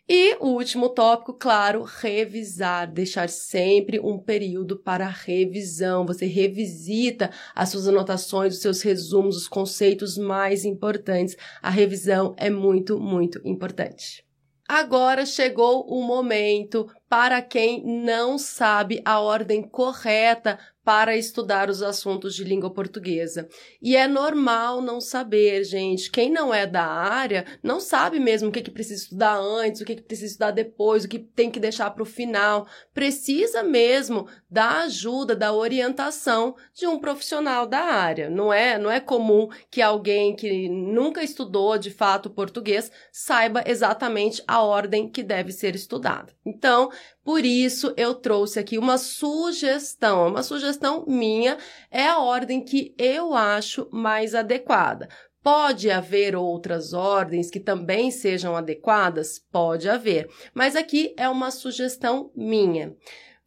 E 0.09 0.35
o 0.39 0.51
último 0.51 0.87
tópico, 0.87 1.33
claro, 1.33 1.83
revisar, 1.83 2.89
deixar 2.89 3.27
sempre 3.27 3.99
um 3.99 4.17
período 4.17 4.77
para 4.77 5.05
revisão. 5.05 6.05
Você 6.05 6.25
revisita 6.25 7.29
as 7.53 7.69
suas 7.69 7.89
anotações, 7.89 8.53
os 8.55 8.61
seus 8.61 8.81
resumos, 8.81 9.35
os 9.35 9.49
conceitos 9.49 10.17
mais 10.17 10.63
importantes. 10.63 11.35
A 11.61 11.69
revisão 11.69 12.33
é 12.37 12.49
muito, 12.49 12.97
muito 12.97 13.41
importante. 13.43 14.23
Agora 14.65 15.25
chegou 15.25 15.85
o 15.89 16.01
momento 16.01 16.87
para 17.09 17.41
quem 17.41 17.83
não 17.85 18.37
sabe 18.37 19.01
a 19.05 19.19
ordem 19.19 19.61
correta 19.61 20.59
para 20.87 21.17
estudar 21.17 21.69
os 21.69 21.83
assuntos 21.83 22.33
de 22.33 22.45
língua 22.45 22.69
portuguesa. 22.69 23.49
E 23.81 23.93
é 23.93 24.07
normal 24.07 24.81
não 24.81 25.01
saber, 25.01 25.65
gente. 25.65 26.09
Quem 26.09 26.31
não 26.31 26.53
é 26.53 26.65
da 26.65 26.85
área 26.85 27.45
não 27.61 27.77
sabe 27.77 28.21
mesmo 28.21 28.47
o 28.47 28.51
que, 28.53 28.61
que 28.61 28.71
precisa 28.71 29.03
estudar 29.03 29.35
antes, 29.37 29.81
o 29.81 29.85
que, 29.85 29.95
que 29.95 30.01
precisa 30.01 30.27
estudar 30.27 30.51
depois, 30.51 31.03
o 31.03 31.09
que 31.09 31.19
tem 31.19 31.51
que 31.51 31.59
deixar 31.59 31.89
para 31.89 32.03
o 32.03 32.05
final. 32.05 32.65
Precisa 32.93 33.63
mesmo 33.63 34.29
da 34.49 34.83
ajuda, 34.83 35.35
da 35.35 35.51
orientação 35.51 36.55
de 36.73 36.87
um 36.87 36.97
profissional 36.97 37.67
da 37.67 37.79
área. 37.79 38.29
Não 38.29 38.53
é, 38.53 38.77
não 38.77 38.89
é 38.89 39.01
comum 39.01 39.49
que 39.69 39.81
alguém 39.81 40.37
que 40.37 40.69
nunca 40.69 41.21
estudou 41.21 41.77
de 41.77 41.91
fato 41.91 42.29
português 42.29 42.89
saiba 43.11 43.61
exatamente 43.67 44.41
a 44.47 44.61
ordem 44.61 45.09
que 45.09 45.21
deve 45.21 45.51
ser 45.51 45.75
estudada. 45.75 46.31
Então, 46.45 46.89
por 47.23 47.45
isso, 47.45 47.93
eu 47.97 48.15
trouxe 48.15 48.57
aqui 48.57 48.77
uma 48.77 48.97
sugestão. 48.97 50.27
Uma 50.27 50.43
sugestão 50.43 51.03
minha 51.07 51.57
é 51.91 52.07
a 52.07 52.19
ordem 52.19 52.63
que 52.63 52.95
eu 52.97 53.33
acho 53.33 53.89
mais 53.91 54.33
adequada. 54.33 55.09
Pode 55.43 55.89
haver 55.89 56.35
outras 56.35 56.93
ordens 56.93 57.49
que 57.49 57.59
também 57.59 58.11
sejam 58.11 58.55
adequadas? 58.55 59.39
Pode 59.51 59.89
haver, 59.89 60.29
mas 60.53 60.75
aqui 60.75 61.13
é 61.17 61.27
uma 61.29 61.51
sugestão 61.51 62.31
minha. 62.35 62.95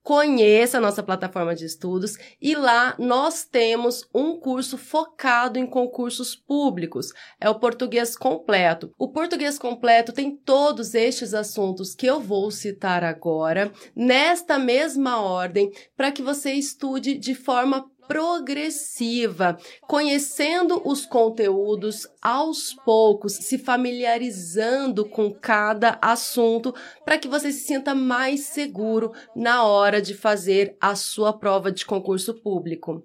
conheça 0.04 0.76
a 0.76 0.80
nossa 0.82 1.02
plataforma 1.02 1.54
de 1.54 1.64
estudos 1.64 2.18
e 2.40 2.54
lá 2.54 2.94
nós 2.98 3.44
temos 3.44 4.06
um 4.14 4.38
curso 4.38 4.76
focado 4.76 5.58
em 5.58 5.66
concursos 5.66 6.36
públicos. 6.36 7.12
É 7.40 7.48
o 7.48 7.58
português 7.58 8.14
completo. 8.14 8.92
O 8.98 9.08
português 9.08 9.58
completo 9.58 10.12
tem 10.12 10.36
todos 10.36 10.94
estes 10.94 11.32
assuntos 11.32 11.94
que 11.94 12.04
eu 12.04 12.20
vou 12.20 12.50
citar 12.50 13.02
agora, 13.02 13.72
nesta 13.96 14.58
mesma 14.58 15.22
ordem, 15.22 15.72
para 15.96 16.12
que 16.12 16.20
você 16.20 16.52
estude 16.52 17.16
de 17.16 17.34
forma 17.34 17.90
progressiva, 18.06 19.58
conhecendo 19.82 20.80
os 20.84 21.06
conteúdos 21.06 22.06
aos 22.20 22.74
poucos, 22.84 23.34
se 23.34 23.58
familiarizando 23.58 25.04
com 25.04 25.32
cada 25.32 25.98
assunto, 26.00 26.74
para 27.04 27.18
que 27.18 27.28
você 27.28 27.52
se 27.52 27.66
sinta 27.66 27.94
mais 27.94 28.40
seguro 28.40 29.12
na 29.34 29.64
hora 29.64 30.00
de 30.00 30.14
fazer 30.14 30.76
a 30.80 30.94
sua 30.94 31.32
prova 31.32 31.70
de 31.70 31.84
concurso 31.84 32.34
público. 32.34 33.04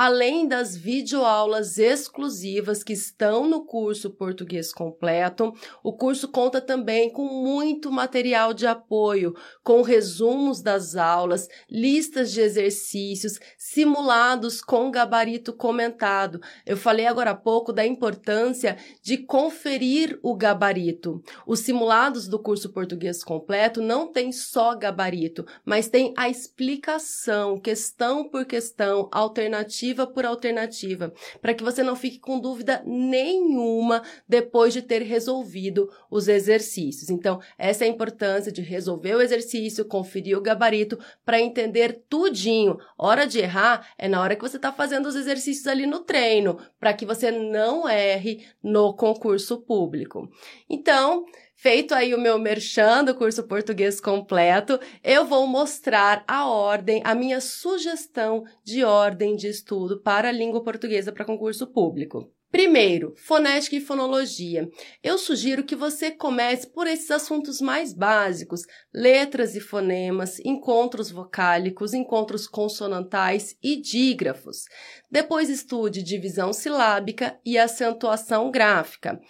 Além 0.00 0.46
das 0.46 0.76
videoaulas 0.76 1.76
exclusivas 1.76 2.84
que 2.84 2.92
estão 2.92 3.48
no 3.48 3.64
curso 3.64 4.10
Português 4.10 4.72
Completo, 4.72 5.52
o 5.82 5.92
curso 5.92 6.28
conta 6.28 6.60
também 6.60 7.10
com 7.10 7.24
muito 7.24 7.90
material 7.90 8.54
de 8.54 8.64
apoio, 8.64 9.34
com 9.60 9.82
resumos 9.82 10.62
das 10.62 10.94
aulas, 10.94 11.48
listas 11.68 12.30
de 12.30 12.40
exercícios, 12.40 13.40
simulados 13.58 14.62
com 14.62 14.88
gabarito 14.88 15.52
comentado. 15.52 16.40
Eu 16.64 16.76
falei 16.76 17.08
agora 17.08 17.32
há 17.32 17.34
pouco 17.34 17.72
da 17.72 17.84
importância 17.84 18.78
de 19.02 19.16
conferir 19.18 20.16
o 20.22 20.36
gabarito. 20.36 21.20
Os 21.44 21.58
simulados 21.58 22.28
do 22.28 22.38
curso 22.38 22.72
Português 22.72 23.24
Completo 23.24 23.82
não 23.82 24.06
tem 24.06 24.30
só 24.30 24.76
gabarito, 24.76 25.44
mas 25.64 25.88
tem 25.88 26.14
a 26.16 26.28
explicação, 26.28 27.58
questão 27.58 28.28
por 28.28 28.44
questão, 28.44 29.08
alternativa 29.10 29.87
alternativa 29.88 30.06
por 30.06 30.26
alternativa, 30.26 31.12
para 31.40 31.54
que 31.54 31.64
você 31.64 31.82
não 31.82 31.96
fique 31.96 32.18
com 32.18 32.38
dúvida 32.38 32.82
nenhuma 32.86 34.02
depois 34.28 34.72
de 34.72 34.82
ter 34.82 35.02
resolvido 35.02 35.90
os 36.10 36.28
exercícios. 36.28 37.10
Então, 37.10 37.40
essa 37.56 37.84
é 37.84 37.88
a 37.88 37.90
importância 37.90 38.52
de 38.52 38.62
resolver 38.62 39.14
o 39.14 39.22
exercício, 39.22 39.84
conferir 39.84 40.36
o 40.36 40.42
gabarito 40.42 40.98
para 41.24 41.40
entender 41.40 42.02
tudinho. 42.08 42.78
Hora 42.96 43.26
de 43.26 43.38
errar 43.38 43.88
é 43.96 44.08
na 44.08 44.20
hora 44.20 44.36
que 44.36 44.42
você 44.42 44.56
está 44.56 44.72
fazendo 44.72 45.06
os 45.06 45.16
exercícios 45.16 45.66
ali 45.66 45.86
no 45.86 46.00
treino, 46.00 46.58
para 46.78 46.92
que 46.92 47.06
você 47.06 47.30
não 47.30 47.88
erre 47.88 48.46
no 48.62 48.94
concurso 48.94 49.58
público. 49.58 50.28
Então, 50.68 51.24
Feito 51.60 51.92
aí 51.92 52.14
o 52.14 52.20
meu 52.20 52.38
merchan 52.38 53.02
do 53.02 53.16
curso 53.16 53.42
português 53.42 54.00
completo, 54.00 54.78
eu 55.02 55.26
vou 55.26 55.44
mostrar 55.44 56.22
a 56.24 56.46
ordem, 56.46 57.02
a 57.04 57.16
minha 57.16 57.40
sugestão 57.40 58.44
de 58.62 58.84
ordem 58.84 59.34
de 59.34 59.48
estudo 59.48 60.00
para 60.00 60.28
a 60.28 60.32
língua 60.32 60.62
portuguesa 60.62 61.10
para 61.10 61.24
concurso 61.24 61.66
público. 61.66 62.32
Primeiro, 62.48 63.12
fonética 63.16 63.74
e 63.74 63.80
fonologia. 63.80 64.68
Eu 65.02 65.18
sugiro 65.18 65.64
que 65.64 65.74
você 65.74 66.12
comece 66.12 66.72
por 66.72 66.86
esses 66.86 67.10
assuntos 67.10 67.60
mais 67.60 67.92
básicos: 67.92 68.62
letras 68.94 69.56
e 69.56 69.60
fonemas, 69.60 70.38
encontros 70.44 71.10
vocálicos, 71.10 71.92
encontros 71.92 72.46
consonantais 72.46 73.56
e 73.60 73.80
dígrafos. 73.80 74.62
Depois 75.10 75.50
estude 75.50 76.04
divisão 76.04 76.52
silábica 76.52 77.36
e 77.44 77.58
acentuação 77.58 78.48
gráfica. 78.48 79.20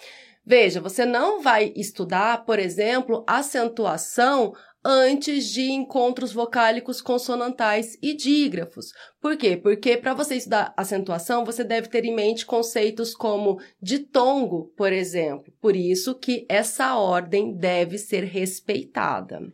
Veja, 0.48 0.80
você 0.80 1.04
não 1.04 1.42
vai 1.42 1.74
estudar, 1.76 2.46
por 2.46 2.58
exemplo, 2.58 3.22
acentuação 3.26 4.54
antes 4.82 5.44
de 5.50 5.70
encontros 5.70 6.32
vocálicos 6.32 7.02
consonantais 7.02 7.98
e 8.02 8.14
dígrafos. 8.16 8.86
Por 9.20 9.36
quê? 9.36 9.58
Porque 9.58 9.98
para 9.98 10.14
você 10.14 10.36
estudar 10.36 10.72
acentuação, 10.74 11.44
você 11.44 11.62
deve 11.62 11.88
ter 11.88 12.06
em 12.06 12.14
mente 12.14 12.46
conceitos 12.46 13.14
como 13.14 13.60
ditongo, 13.78 14.72
por 14.74 14.90
exemplo. 14.90 15.52
Por 15.60 15.76
isso 15.76 16.14
que 16.14 16.46
essa 16.48 16.96
ordem 16.96 17.54
deve 17.54 17.98
ser 17.98 18.24
respeitada. 18.24 19.52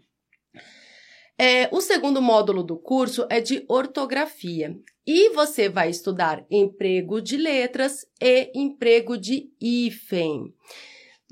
É, 1.36 1.68
o 1.72 1.80
segundo 1.80 2.22
módulo 2.22 2.62
do 2.62 2.76
curso 2.76 3.26
é 3.28 3.40
de 3.40 3.64
ortografia. 3.68 4.76
E 5.06 5.30
você 5.30 5.68
vai 5.68 5.90
estudar 5.90 6.46
emprego 6.50 7.20
de 7.20 7.36
letras 7.36 8.06
e 8.20 8.50
emprego 8.54 9.18
de 9.18 9.50
hífen. 9.60 10.54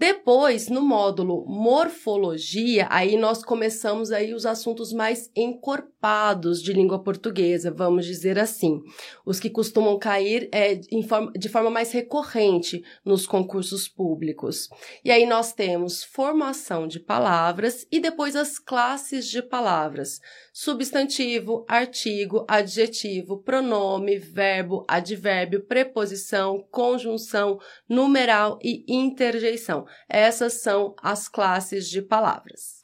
Depois, 0.02 0.68
no 0.68 0.82
módulo 0.82 1.46
morfologia, 1.46 2.88
aí 2.90 3.16
nós 3.16 3.44
começamos 3.44 4.10
aí 4.10 4.34
os 4.34 4.44
assuntos 4.44 4.92
mais 4.92 5.30
encorpados 5.36 6.60
de 6.60 6.72
língua 6.72 6.98
portuguesa, 6.98 7.70
vamos 7.70 8.04
dizer 8.04 8.36
assim, 8.36 8.82
os 9.24 9.38
que 9.38 9.48
costumam 9.48 9.96
cair 10.00 10.48
é, 10.50 10.80
forma, 11.08 11.30
de 11.38 11.48
forma 11.48 11.70
mais 11.70 11.92
recorrente 11.92 12.82
nos 13.04 13.28
concursos 13.28 13.86
públicos. 13.86 14.68
E 15.04 15.10
aí 15.12 15.24
nós 15.24 15.52
temos 15.52 16.02
formação 16.02 16.88
de 16.88 16.98
palavras 16.98 17.86
e 17.88 18.00
depois 18.00 18.34
as 18.34 18.58
classes 18.58 19.28
de 19.28 19.40
palavras 19.40 20.20
substantivo, 20.52 21.64
artigo, 21.68 22.44
adjetivo, 22.48 23.38
pronome, 23.38 24.18
verbo, 24.18 24.84
advérbio, 24.88 25.64
preposição, 25.64 26.66
conjunção, 26.72 27.60
numeral 27.88 28.58
e 28.60 28.84
interjeição. 28.88 29.86
Essas 30.08 30.62
são 30.62 30.94
as 31.02 31.28
classes 31.28 31.88
de 31.88 32.02
palavras. 32.02 32.82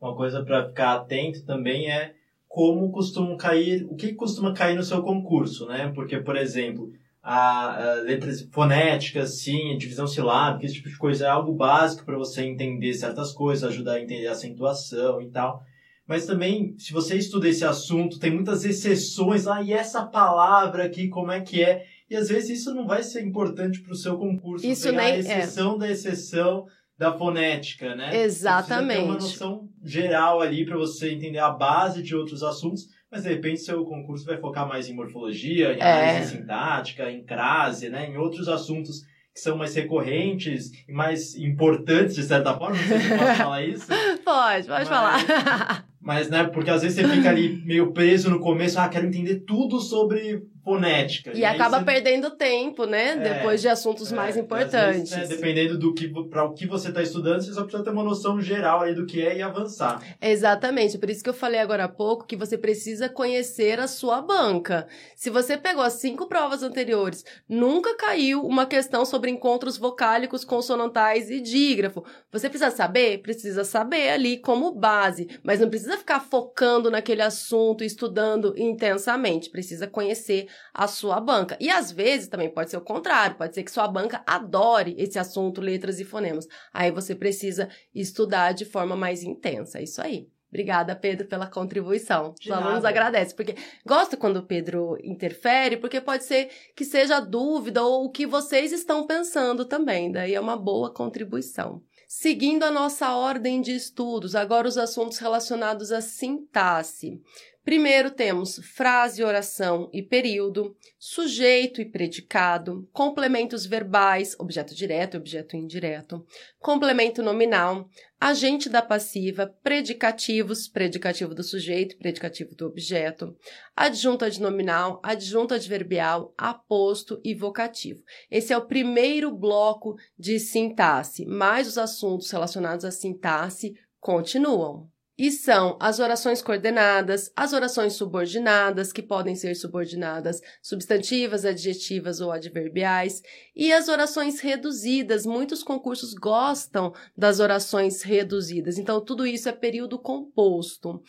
Uma 0.00 0.14
coisa 0.14 0.44
para 0.44 0.68
ficar 0.68 0.94
atento 0.94 1.44
também 1.44 1.90
é 1.90 2.14
como 2.46 2.90
costumam 2.90 3.36
cair, 3.36 3.84
o 3.90 3.94
que 3.94 4.14
costuma 4.14 4.54
cair 4.54 4.76
no 4.76 4.82
seu 4.82 5.02
concurso, 5.02 5.66
né? 5.66 5.92
Porque, 5.94 6.18
por 6.18 6.36
exemplo, 6.36 6.92
a, 7.22 7.90
a 7.90 7.94
letras 7.96 8.48
fonéticas, 8.50 9.40
sim, 9.40 9.76
divisão 9.76 10.06
silábica, 10.06 10.64
esse 10.64 10.76
tipo 10.76 10.88
de 10.88 10.96
coisa 10.96 11.26
é 11.26 11.28
algo 11.28 11.52
básico 11.52 12.04
para 12.04 12.16
você 12.16 12.42
entender 12.42 12.94
certas 12.94 13.32
coisas, 13.32 13.70
ajudar 13.70 13.94
a 13.94 14.00
entender 14.00 14.26
a 14.28 14.32
acentuação 14.32 15.20
e 15.20 15.28
tal. 15.28 15.62
Mas 16.06 16.24
também, 16.24 16.74
se 16.78 16.90
você 16.90 17.16
estuda 17.16 17.48
esse 17.48 17.66
assunto, 17.66 18.18
tem 18.18 18.30
muitas 18.30 18.64
exceções. 18.64 19.46
Ah, 19.46 19.62
e 19.62 19.74
essa 19.74 20.06
palavra 20.06 20.84
aqui, 20.84 21.08
como 21.08 21.30
é 21.30 21.42
que 21.42 21.62
é? 21.62 21.84
E 22.10 22.16
às 22.16 22.28
vezes 22.28 22.60
isso 22.60 22.74
não 22.74 22.86
vai 22.86 23.02
ser 23.02 23.22
importante 23.22 23.80
para 23.80 23.92
o 23.92 23.96
seu 23.96 24.16
concurso. 24.16 24.66
Isso 24.66 24.90
nem 24.90 25.00
a 25.00 25.08
é. 25.10 25.18
exceção 25.18 25.76
é. 25.76 25.78
da 25.78 25.90
exceção 25.90 26.66
da 26.96 27.12
fonética, 27.12 27.94
né? 27.94 28.22
Exatamente. 28.22 28.96
Você 28.96 29.02
ter 29.02 29.04
uma 29.04 29.14
noção 29.14 29.68
geral 29.84 30.40
ali 30.40 30.66
para 30.66 30.76
você 30.76 31.12
entender 31.12 31.38
a 31.38 31.50
base 31.50 32.02
de 32.02 32.16
outros 32.16 32.42
assuntos, 32.42 32.88
mas 33.10 33.22
de 33.22 33.28
repente 33.28 33.60
seu 33.60 33.84
concurso 33.84 34.26
vai 34.26 34.36
focar 34.36 34.66
mais 34.66 34.88
em 34.88 34.94
morfologia, 34.94 35.74
em 35.74 35.80
análise 35.80 36.34
é. 36.34 36.38
sintática, 36.38 37.10
em 37.10 37.24
crase, 37.24 37.88
né? 37.88 38.08
Em 38.08 38.16
outros 38.16 38.48
assuntos 38.48 39.02
que 39.32 39.40
são 39.40 39.56
mais 39.56 39.74
recorrentes 39.76 40.72
e 40.88 40.92
mais 40.92 41.36
importantes, 41.36 42.16
de 42.16 42.24
certa 42.24 42.56
forma. 42.56 42.76
Não 42.76 42.88
sei 42.88 42.98
se 42.98 43.12
eu 43.12 43.18
posso 43.18 43.34
falar 43.38 43.62
isso. 43.64 43.86
Pode, 44.24 44.66
pode 44.66 44.66
mas... 44.66 44.88
falar. 44.88 45.88
Mas, 46.00 46.30
né, 46.30 46.44
porque 46.44 46.70
às 46.70 46.82
vezes 46.82 46.96
você 46.96 47.06
fica 47.06 47.28
ali 47.28 47.62
meio 47.66 47.92
preso 47.92 48.30
no 48.30 48.40
começo, 48.40 48.80
ah, 48.80 48.88
quero 48.88 49.06
entender 49.06 49.44
tudo 49.46 49.78
sobre 49.78 50.42
fonética. 50.68 51.32
E, 51.34 51.38
e 51.38 51.44
acaba 51.46 51.78
você... 51.78 51.84
perdendo 51.86 52.30
tempo, 52.32 52.84
né? 52.84 53.12
É, 53.12 53.16
Depois 53.16 53.62
de 53.62 53.68
assuntos 53.68 54.12
é, 54.12 54.14
mais 54.14 54.36
importantes. 54.36 55.10
Vezes, 55.10 55.30
né, 55.30 55.36
dependendo 55.36 55.78
do 55.78 55.94
que 55.94 56.08
para 56.28 56.44
o 56.44 56.52
que 56.52 56.66
você 56.66 56.88
está 56.90 57.02
estudando, 57.02 57.40
você 57.40 57.54
só 57.54 57.62
precisa 57.62 57.82
ter 57.82 57.90
uma 57.90 58.04
noção 58.04 58.38
geral 58.38 58.82
aí 58.82 58.94
do 58.94 59.06
que 59.06 59.26
é 59.26 59.38
e 59.38 59.42
avançar. 59.42 60.02
Exatamente. 60.20 60.98
Por 60.98 61.08
isso 61.08 61.24
que 61.24 61.30
eu 61.30 61.34
falei 61.34 61.58
agora 61.58 61.84
há 61.84 61.88
pouco 61.88 62.26
que 62.26 62.36
você 62.36 62.58
precisa 62.58 63.08
conhecer 63.08 63.80
a 63.80 63.86
sua 63.86 64.20
banca. 64.20 64.86
Se 65.16 65.30
você 65.30 65.56
pegou 65.56 65.82
as 65.82 65.94
cinco 65.94 66.26
provas 66.26 66.62
anteriores, 66.62 67.24
nunca 67.48 67.96
caiu 67.96 68.44
uma 68.44 68.66
questão 68.66 69.06
sobre 69.06 69.30
encontros 69.30 69.78
vocálicos, 69.78 70.44
consonantais 70.44 71.30
e 71.30 71.40
dígrafo. 71.40 72.04
Você 72.30 72.50
precisa 72.50 72.70
saber? 72.70 73.22
Precisa 73.22 73.64
saber 73.64 74.10
ali 74.10 74.36
como 74.36 74.72
base, 74.72 75.28
mas 75.42 75.60
não 75.60 75.70
precisa 75.70 75.96
ficar 75.96 76.20
focando 76.20 76.90
naquele 76.90 77.22
assunto, 77.22 77.82
estudando 77.82 78.52
intensamente. 78.56 79.48
Precisa 79.48 79.86
conhecer 79.86 80.46
a 80.72 80.86
sua 80.86 81.20
banca. 81.20 81.56
E 81.60 81.70
às 81.70 81.90
vezes 81.90 82.28
também 82.28 82.50
pode 82.50 82.70
ser 82.70 82.76
o 82.76 82.82
contrário, 82.82 83.36
pode 83.36 83.54
ser 83.54 83.62
que 83.62 83.70
sua 83.70 83.88
banca 83.88 84.22
adore 84.26 84.94
esse 84.98 85.18
assunto, 85.18 85.60
letras 85.60 86.00
e 86.00 86.04
fonemas. 86.04 86.46
Aí 86.72 86.90
você 86.90 87.14
precisa 87.14 87.68
estudar 87.94 88.52
de 88.52 88.64
forma 88.64 88.96
mais 88.96 89.22
intensa. 89.22 89.78
É 89.78 89.82
isso 89.82 90.00
aí. 90.00 90.28
Obrigada, 90.48 90.96
Pedro, 90.96 91.26
pela 91.26 91.46
contribuição. 91.46 92.32
De 92.40 92.48
Os 92.48 92.56
nada. 92.56 92.64
alunos 92.64 92.84
agradecem, 92.84 93.36
porque 93.36 93.54
gosto 93.86 94.16
quando 94.16 94.38
o 94.38 94.46
Pedro 94.46 94.96
interfere, 95.02 95.76
porque 95.76 96.00
pode 96.00 96.24
ser 96.24 96.48
que 96.74 96.86
seja 96.86 97.20
dúvida 97.20 97.82
ou 97.82 98.06
o 98.06 98.10
que 98.10 98.26
vocês 98.26 98.72
estão 98.72 99.06
pensando 99.06 99.66
também. 99.66 100.10
Daí 100.10 100.34
é 100.34 100.40
uma 100.40 100.56
boa 100.56 100.92
contribuição. 100.92 101.82
Seguindo 102.06 102.62
a 102.62 102.70
nossa 102.70 103.14
ordem 103.14 103.60
de 103.60 103.72
estudos, 103.72 104.34
agora 104.34 104.66
os 104.66 104.78
assuntos 104.78 105.18
relacionados 105.18 105.92
à 105.92 106.00
sintaxe. 106.00 107.20
Primeiro 107.68 108.10
temos 108.10 108.58
frase, 108.74 109.22
oração 109.22 109.90
e 109.92 110.02
período, 110.02 110.74
sujeito 110.98 111.82
e 111.82 111.84
predicado, 111.84 112.88
complementos 112.94 113.66
verbais, 113.66 114.34
objeto 114.38 114.74
direto 114.74 115.12
e 115.12 115.18
objeto 115.18 115.54
indireto, 115.54 116.24
complemento 116.58 117.22
nominal, 117.22 117.86
agente 118.18 118.70
da 118.70 118.80
passiva, 118.80 119.54
predicativos, 119.62 120.66
predicativo 120.66 121.34
do 121.34 121.42
sujeito, 121.42 121.98
predicativo 121.98 122.54
do 122.54 122.64
objeto, 122.64 123.36
adjunto 123.76 124.24
adnominal, 124.24 124.98
adjunto 125.02 125.52
adverbial, 125.52 126.32
aposto 126.38 127.20
e 127.22 127.34
vocativo. 127.34 128.02
Esse 128.30 128.54
é 128.54 128.56
o 128.56 128.66
primeiro 128.66 129.30
bloco 129.30 129.94
de 130.18 130.40
sintaxe, 130.40 131.26
mas 131.26 131.68
os 131.68 131.76
assuntos 131.76 132.30
relacionados 132.30 132.86
à 132.86 132.90
sintaxe 132.90 133.74
continuam. 134.00 134.88
E 135.18 135.32
são 135.32 135.76
as 135.80 135.98
orações 135.98 136.40
coordenadas, 136.40 137.32
as 137.34 137.52
orações 137.52 137.94
subordinadas, 137.94 138.92
que 138.92 139.02
podem 139.02 139.34
ser 139.34 139.56
subordinadas 139.56 140.40
substantivas, 140.62 141.44
adjetivas 141.44 142.20
ou 142.20 142.30
adverbiais, 142.30 143.20
e 143.56 143.72
as 143.72 143.88
orações 143.88 144.38
reduzidas. 144.38 145.26
Muitos 145.26 145.64
concursos 145.64 146.14
gostam 146.14 146.92
das 147.16 147.40
orações 147.40 148.02
reduzidas, 148.02 148.78
então 148.78 149.04
tudo 149.04 149.26
isso 149.26 149.48
é 149.48 149.52
período 149.52 149.98
composto. 149.98 151.02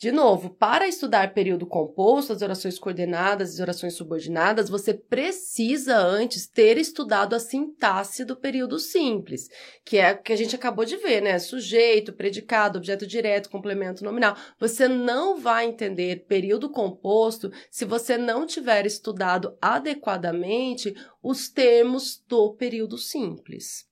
De 0.00 0.10
novo, 0.10 0.48
para 0.48 0.88
estudar 0.88 1.34
período 1.34 1.66
composto, 1.66 2.32
as 2.32 2.40
orações 2.40 2.78
coordenadas 2.78 3.58
e 3.58 3.60
orações 3.60 3.92
subordinadas, 3.92 4.70
você 4.70 4.94
precisa 4.94 5.98
antes 5.98 6.46
ter 6.46 6.78
estudado 6.78 7.34
a 7.34 7.38
sintaxe 7.38 8.24
do 8.24 8.34
período 8.34 8.78
simples, 8.78 9.50
que 9.84 9.98
é 9.98 10.12
o 10.12 10.22
que 10.22 10.32
a 10.32 10.36
gente 10.36 10.56
acabou 10.56 10.86
de 10.86 10.96
ver, 10.96 11.20
né? 11.20 11.38
Sujeito, 11.38 12.14
predicado, 12.14 12.78
objeto 12.78 13.06
direto, 13.06 13.50
complemento 13.50 14.02
nominal. 14.02 14.34
Você 14.58 14.88
não 14.88 15.38
vai 15.38 15.66
entender 15.66 16.24
período 16.26 16.70
composto 16.70 17.52
se 17.70 17.84
você 17.84 18.16
não 18.16 18.46
tiver 18.46 18.86
estudado 18.86 19.54
adequadamente 19.60 20.94
os 21.22 21.50
termos 21.50 22.24
do 22.26 22.54
período 22.54 22.96
simples. 22.96 23.89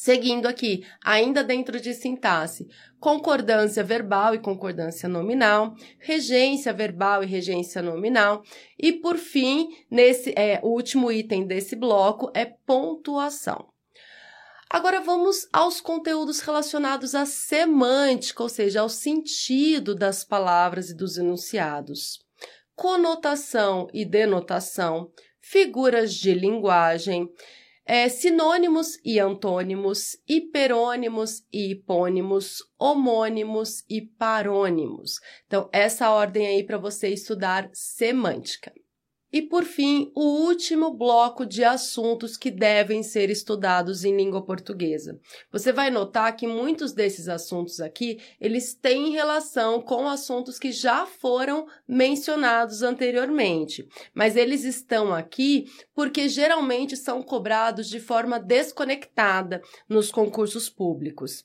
Seguindo 0.00 0.46
aqui, 0.46 0.86
ainda 1.04 1.42
dentro 1.42 1.80
de 1.80 1.92
sintaxe, 1.92 2.68
concordância 3.00 3.82
verbal 3.82 4.32
e 4.32 4.38
concordância 4.38 5.08
nominal, 5.08 5.74
regência 5.98 6.72
verbal 6.72 7.24
e 7.24 7.26
regência 7.26 7.82
nominal, 7.82 8.44
e 8.78 8.92
por 8.92 9.16
fim, 9.16 9.66
nesse 9.90 10.32
é, 10.36 10.60
o 10.62 10.68
último 10.68 11.10
item 11.10 11.44
desse 11.44 11.74
bloco 11.74 12.30
é 12.32 12.44
pontuação. 12.44 13.66
Agora 14.70 15.00
vamos 15.00 15.48
aos 15.52 15.80
conteúdos 15.80 16.38
relacionados 16.38 17.16
à 17.16 17.26
semântica, 17.26 18.44
ou 18.44 18.48
seja, 18.48 18.82
ao 18.82 18.88
sentido 18.88 19.96
das 19.96 20.22
palavras 20.22 20.90
e 20.90 20.94
dos 20.94 21.18
enunciados. 21.18 22.20
Conotação 22.76 23.88
e 23.92 24.04
denotação, 24.04 25.10
figuras 25.40 26.14
de 26.14 26.32
linguagem, 26.34 27.28
é, 27.88 28.06
sinônimos 28.10 28.98
e 29.02 29.18
antônimos, 29.18 30.18
hiperônimos 30.28 31.42
e 31.50 31.70
hipônimos, 31.70 32.58
homônimos 32.78 33.82
e 33.88 34.02
parônimos. 34.02 35.14
Então, 35.46 35.70
essa 35.72 36.10
ordem 36.10 36.46
aí 36.46 36.62
para 36.62 36.76
você 36.76 37.08
estudar 37.08 37.70
semântica. 37.72 38.70
E 39.30 39.42
por 39.42 39.64
fim, 39.64 40.10
o 40.14 40.22
último 40.46 40.94
bloco 40.94 41.44
de 41.44 41.62
assuntos 41.62 42.36
que 42.36 42.50
devem 42.50 43.02
ser 43.02 43.28
estudados 43.28 44.02
em 44.02 44.16
língua 44.16 44.42
portuguesa. 44.42 45.20
Você 45.52 45.70
vai 45.70 45.90
notar 45.90 46.34
que 46.34 46.46
muitos 46.46 46.92
desses 46.92 47.28
assuntos 47.28 47.78
aqui, 47.78 48.18
eles 48.40 48.74
têm 48.74 49.10
relação 49.10 49.82
com 49.82 50.08
assuntos 50.08 50.58
que 50.58 50.72
já 50.72 51.04
foram 51.04 51.66
mencionados 51.86 52.82
anteriormente, 52.82 53.86
mas 54.14 54.34
eles 54.34 54.64
estão 54.64 55.12
aqui 55.12 55.66
porque 55.94 56.26
geralmente 56.26 56.96
são 56.96 57.22
cobrados 57.22 57.88
de 57.88 58.00
forma 58.00 58.40
desconectada 58.40 59.60
nos 59.86 60.10
concursos 60.10 60.70
públicos. 60.70 61.44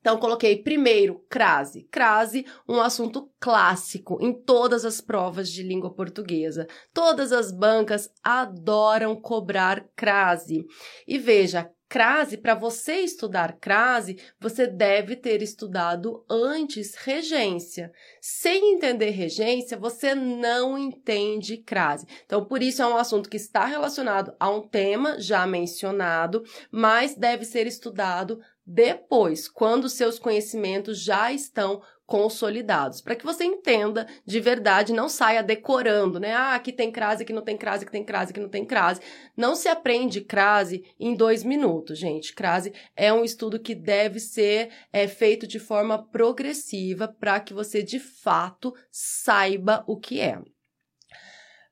Então, 0.00 0.18
coloquei 0.18 0.62
primeiro 0.62 1.24
crase. 1.28 1.88
Crase, 1.90 2.46
um 2.68 2.80
assunto 2.80 3.30
clássico 3.40 4.18
em 4.20 4.32
todas 4.32 4.84
as 4.84 5.00
provas 5.00 5.50
de 5.50 5.62
língua 5.62 5.92
portuguesa. 5.92 6.66
Todas 6.92 7.32
as 7.32 7.52
bancas 7.52 8.10
adoram 8.22 9.14
cobrar 9.16 9.86
crase. 9.94 10.64
E 11.06 11.18
veja, 11.18 11.70
crase, 11.88 12.36
para 12.36 12.54
você 12.54 12.96
estudar 13.00 13.58
crase, 13.58 14.18
você 14.38 14.66
deve 14.66 15.16
ter 15.16 15.42
estudado 15.42 16.24
antes 16.28 16.94
regência. 16.94 17.90
Sem 18.20 18.74
entender 18.74 19.10
regência, 19.10 19.76
você 19.76 20.14
não 20.14 20.76
entende 20.76 21.56
crase. 21.56 22.06
Então, 22.26 22.44
por 22.44 22.62
isso 22.62 22.82
é 22.82 22.86
um 22.86 22.96
assunto 22.96 23.30
que 23.30 23.36
está 23.36 23.64
relacionado 23.64 24.34
a 24.38 24.50
um 24.50 24.60
tema 24.60 25.18
já 25.18 25.46
mencionado, 25.46 26.44
mas 26.70 27.14
deve 27.14 27.44
ser 27.44 27.66
estudado 27.66 28.38
depois, 28.70 29.48
quando 29.48 29.88
seus 29.88 30.18
conhecimentos 30.18 31.00
já 31.00 31.32
estão 31.32 31.80
consolidados, 32.04 33.00
para 33.00 33.16
que 33.16 33.24
você 33.24 33.44
entenda 33.44 34.06
de 34.26 34.38
verdade, 34.40 34.92
não 34.92 35.08
saia 35.08 35.42
decorando, 35.42 36.20
né? 36.20 36.34
Ah, 36.34 36.54
aqui 36.54 36.70
tem 36.70 36.92
crase, 36.92 37.22
aqui 37.22 37.32
não 37.32 37.40
tem 37.40 37.56
crase, 37.56 37.84
aqui 37.84 37.92
tem 37.92 38.04
crase, 38.04 38.30
aqui 38.30 38.40
não 38.40 38.48
tem 38.50 38.66
crase. 38.66 39.00
Não 39.34 39.56
se 39.56 39.68
aprende 39.68 40.20
crase 40.20 40.84
em 41.00 41.14
dois 41.14 41.42
minutos, 41.42 41.98
gente. 41.98 42.34
Crase 42.34 42.74
é 42.94 43.10
um 43.10 43.24
estudo 43.24 43.58
que 43.58 43.74
deve 43.74 44.20
ser 44.20 44.70
é, 44.92 45.08
feito 45.08 45.46
de 45.46 45.58
forma 45.58 46.06
progressiva 46.06 47.08
para 47.08 47.40
que 47.40 47.54
você 47.54 47.82
de 47.82 47.98
fato 47.98 48.74
saiba 48.90 49.82
o 49.86 49.98
que 49.98 50.20
é. 50.20 50.38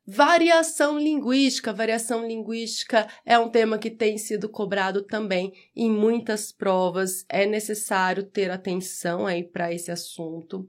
Variação 0.06 0.98
linguística. 0.98 1.72
Variação 1.72 2.24
linguística 2.24 3.08
é 3.24 3.36
um 3.36 3.48
tema 3.48 3.76
que 3.76 3.90
tem 3.90 4.16
sido 4.16 4.48
cobrado 4.48 5.02
também 5.02 5.52
em 5.74 5.90
muitas 5.90 6.52
provas. 6.52 7.24
É 7.28 7.44
necessário 7.44 8.22
ter 8.22 8.48
atenção 8.50 9.26
aí 9.26 9.42
para 9.42 9.72
esse 9.72 9.90
assunto 9.90 10.68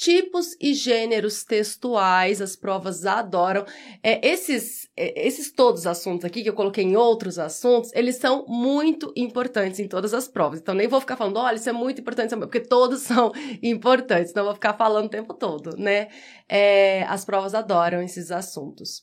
tipos 0.00 0.56
e 0.58 0.72
gêneros 0.72 1.44
textuais, 1.44 2.40
as 2.40 2.56
provas 2.56 3.04
adoram. 3.04 3.66
É, 4.02 4.26
esses, 4.26 4.88
é, 4.96 5.26
esses 5.26 5.52
todos 5.52 5.80
os 5.80 5.86
assuntos 5.86 6.24
aqui 6.24 6.42
que 6.42 6.48
eu 6.48 6.54
coloquei 6.54 6.82
em 6.82 6.96
outros 6.96 7.38
assuntos, 7.38 7.92
eles 7.92 8.16
são 8.16 8.46
muito 8.48 9.12
importantes 9.14 9.78
em 9.78 9.86
todas 9.86 10.14
as 10.14 10.26
provas. 10.26 10.58
Então 10.58 10.74
nem 10.74 10.88
vou 10.88 11.02
ficar 11.02 11.18
falando, 11.18 11.36
olha, 11.36 11.56
isso 11.56 11.68
é 11.68 11.72
muito 11.72 12.00
importante, 12.00 12.34
porque 12.34 12.60
todos 12.60 13.02
são 13.04 13.30
importantes. 13.62 14.32
Não 14.32 14.44
vou 14.44 14.54
ficar 14.54 14.72
falando 14.72 15.04
o 15.04 15.10
tempo 15.10 15.34
todo, 15.34 15.76
né? 15.76 16.08
É, 16.48 17.02
as 17.02 17.26
provas 17.26 17.54
adoram 17.54 18.00
esses 18.02 18.30
assuntos. 18.30 19.02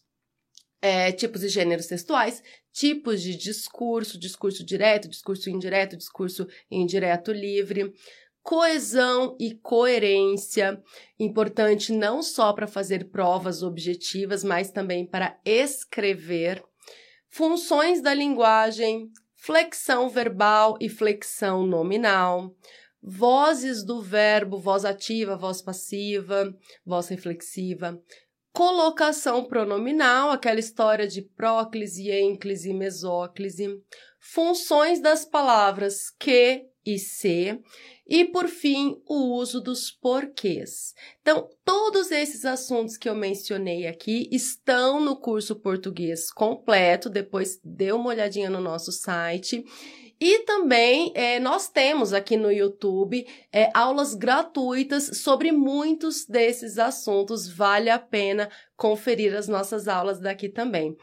É, 0.82 1.12
tipos 1.12 1.44
e 1.44 1.50
gêneros 1.50 1.86
textuais, 1.86 2.42
tipos 2.72 3.22
de 3.22 3.36
discurso, 3.36 4.20
discurso 4.20 4.64
direto, 4.64 5.08
discurso 5.08 5.50
indireto, 5.50 5.98
discurso 5.98 6.48
indireto 6.72 7.32
livre, 7.32 7.94
coesão 8.48 9.36
e 9.38 9.56
coerência, 9.56 10.82
importante 11.20 11.92
não 11.92 12.24
só 12.24 12.54
para 12.54 12.66
fazer 12.66 13.10
provas 13.10 13.62
objetivas, 13.62 14.42
mas 14.42 14.72
também 14.72 15.06
para 15.06 15.38
escrever, 15.44 16.64
funções 17.28 18.02
da 18.02 18.14
linguagem, 18.14 19.12
flexão 19.36 20.08
verbal 20.08 20.78
e 20.80 20.88
flexão 20.88 21.68
nominal, 21.68 22.56
vozes 23.04 23.84
do 23.84 24.02
verbo, 24.02 24.58
voz 24.58 24.86
ativa, 24.86 25.36
voz 25.36 25.62
passiva, 25.62 26.56
voz 26.86 27.10
reflexiva, 27.10 28.02
colocação 28.54 29.44
pronominal, 29.44 30.32
aquela 30.32 30.62
história 30.62 31.06
de 31.06 31.22
próclise, 31.22 32.10
ênclise, 32.10 32.74
mesóclise, 32.74 33.68
funções 34.22 35.02
das 35.02 35.26
palavras 35.26 36.10
que 36.18 36.66
e 36.88 36.98
se 36.98 37.60
e, 38.10 38.24
por 38.24 38.48
fim, 38.48 39.02
o 39.06 39.36
uso 39.36 39.60
dos 39.60 39.92
porquês. 39.92 40.94
Então, 41.22 41.50
todos 41.66 42.10
esses 42.10 42.46
assuntos 42.46 42.96
que 42.96 43.10
eu 43.10 43.14
mencionei 43.14 43.86
aqui 43.86 44.30
estão 44.32 45.02
no 45.02 45.18
curso 45.18 45.58
português 45.58 46.32
completo. 46.32 47.10
Depois 47.10 47.60
dê 47.62 47.92
uma 47.92 48.10
olhadinha 48.10 48.50
no 48.50 48.62
nosso 48.62 48.94
site. 48.94 49.66
E 50.20 50.40
também 50.46 51.12
é, 51.14 51.38
nós 51.38 51.68
temos 51.68 52.14
aqui 52.14 52.38
no 52.38 52.52
YouTube 52.52 53.28
é, 53.52 53.70
aulas 53.74 54.16
gratuitas 54.16 55.18
sobre 55.18 55.52
muitos 55.52 56.26
desses 56.26 56.80
assuntos. 56.80 57.48
Vale 57.48 57.90
a 57.90 58.00
pena 58.00 58.50
conferir 58.78 59.36
as 59.36 59.50
nossas 59.50 59.88
aulas 59.88 60.20
daqui 60.20 60.48
também. 60.48 60.96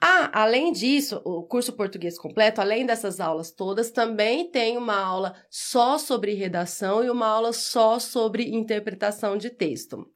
Ah, 0.00 0.30
além 0.32 0.72
disso, 0.72 1.20
o 1.24 1.42
curso 1.42 1.72
português 1.72 2.18
completo, 2.18 2.60
além 2.60 2.86
dessas 2.86 3.18
aulas 3.18 3.50
todas, 3.50 3.90
também 3.90 4.50
tem 4.50 4.76
uma 4.76 4.96
aula 4.96 5.34
só 5.50 5.98
sobre 5.98 6.34
redação 6.34 7.04
e 7.04 7.10
uma 7.10 7.26
aula 7.26 7.52
só 7.52 7.98
sobre 7.98 8.54
interpretação 8.54 9.36
de 9.36 9.50
texto. 9.50 10.06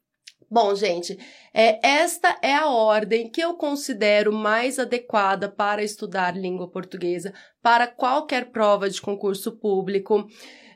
Bom, 0.49 0.75
gente, 0.75 1.17
é, 1.53 1.79
esta 1.85 2.37
é 2.41 2.53
a 2.53 2.67
ordem 2.67 3.27
que 3.27 3.41
eu 3.41 3.55
considero 3.55 4.31
mais 4.31 4.77
adequada 4.77 5.49
para 5.49 5.83
estudar 5.83 6.37
língua 6.37 6.69
portuguesa 6.69 7.33
para 7.61 7.87
qualquer 7.87 8.51
prova 8.51 8.87
de 8.87 9.01
concurso 9.01 9.53
público. 9.53 10.27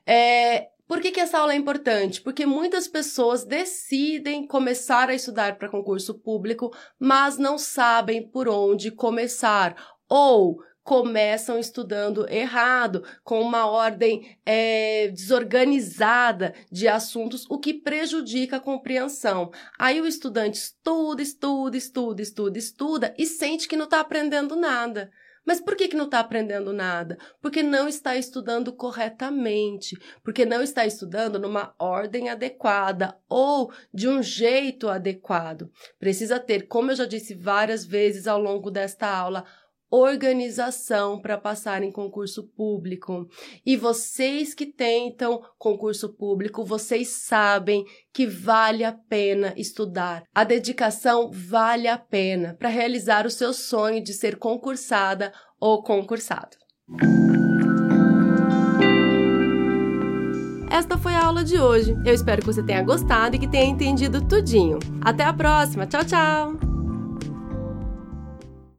É, 0.06 0.70
por 0.88 1.02
que, 1.02 1.12
que 1.12 1.20
essa 1.20 1.40
aula 1.40 1.54
é 1.54 1.58
importante? 1.58 2.22
Porque 2.22 2.46
muitas 2.46 2.88
pessoas 2.88 3.44
decidem 3.44 4.48
começar 4.48 5.10
a 5.10 5.14
estudar 5.14 5.58
para 5.58 5.70
concurso 5.70 6.14
público, 6.14 6.74
mas 6.98 7.38
não 7.38 7.58
sabem 7.58 8.26
por 8.26 8.48
onde 8.48 8.90
começar. 8.92 9.76
Ou 10.08 10.60
começam 10.88 11.60
estudando 11.60 12.26
errado, 12.30 13.04
com 13.22 13.42
uma 13.42 13.66
ordem 13.66 14.38
é, 14.46 15.10
desorganizada 15.10 16.54
de 16.72 16.88
assuntos, 16.88 17.46
o 17.50 17.60
que 17.60 17.74
prejudica 17.74 18.56
a 18.56 18.62
compreensão. 18.62 19.52
Aí 19.78 20.00
o 20.00 20.08
estudante 20.08 20.56
estuda, 20.56 21.22
estuda, 21.22 21.76
estuda, 21.76 22.22
estuda, 22.22 22.58
estuda 22.58 23.16
e 23.18 23.26
sente 23.26 23.68
que 23.68 23.76
não 23.76 23.84
está 23.84 24.00
aprendendo 24.00 24.56
nada 24.56 25.12
Mas 25.48 25.62
por 25.62 25.78
que, 25.78 25.88
que 25.88 25.96
não 25.96 26.04
está 26.04 26.20
aprendendo 26.20 26.74
nada? 26.74 27.18
Porque 27.42 27.64
não 27.64 27.88
está 27.88 28.18
estudando 28.18 28.74
corretamente, 28.74 29.98
porque 30.22 30.46
não 30.46 30.62
está 30.62 30.86
estudando 30.86 31.40
numa 31.40 31.74
ordem 31.80 32.28
adequada 32.28 33.18
ou 33.30 33.72
de 33.94 34.10
um 34.10 34.22
jeito 34.22 34.90
adequado. 34.90 35.72
Precisa 35.98 36.38
ter, 36.38 36.68
como 36.68 36.92
eu 36.92 36.98
já 36.98 37.06
disse 37.06 37.34
várias 37.34 37.86
vezes 37.86 38.28
ao 38.28 38.42
longo 38.42 38.70
desta 38.70 39.08
aula, 39.08 39.46
organização 39.90 41.20
para 41.22 41.38
passar 41.38 41.84
em 41.84 41.92
concurso 41.92 42.44
público. 42.56 43.28
E 43.66 43.76
vocês 43.76 44.54
que 44.54 44.66
tentam 44.66 45.42
concurso 45.58 46.10
público, 46.14 46.64
vocês 46.64 47.10
sabem 47.10 47.86
que 48.14 48.26
vale 48.26 48.84
a 48.84 48.92
pena 48.92 49.54
estudar. 49.56 50.24
A 50.34 50.44
dedicação 50.44 51.32
vale 51.32 51.88
a 51.88 51.98
pena 51.98 52.56
para 52.60 52.70
realizar 52.70 53.26
o 53.26 53.32
seu 53.32 53.54
sonho 53.54 54.04
de 54.04 54.14
ser 54.14 54.38
concursada 54.38 55.34
ou 55.60 55.82
concursado. 55.84 56.58
Esta 60.70 60.98
foi 60.98 61.14
a 61.14 61.26
aula 61.26 61.44
de 61.44 61.60
hoje. 61.60 61.96
Eu 62.06 62.14
espero 62.14 62.42
que 62.42 62.48
você 62.48 62.62
tenha 62.62 62.84
gostado 62.84 63.36
e 63.36 63.40
que 63.40 63.48
tenha 63.48 63.66
entendido 63.66 64.22
tudinho. 64.28 64.78
Até 65.02 65.24
a 65.24 65.34
próxima. 65.34 65.88
Tchau, 65.88 66.06
tchau! 66.06 66.77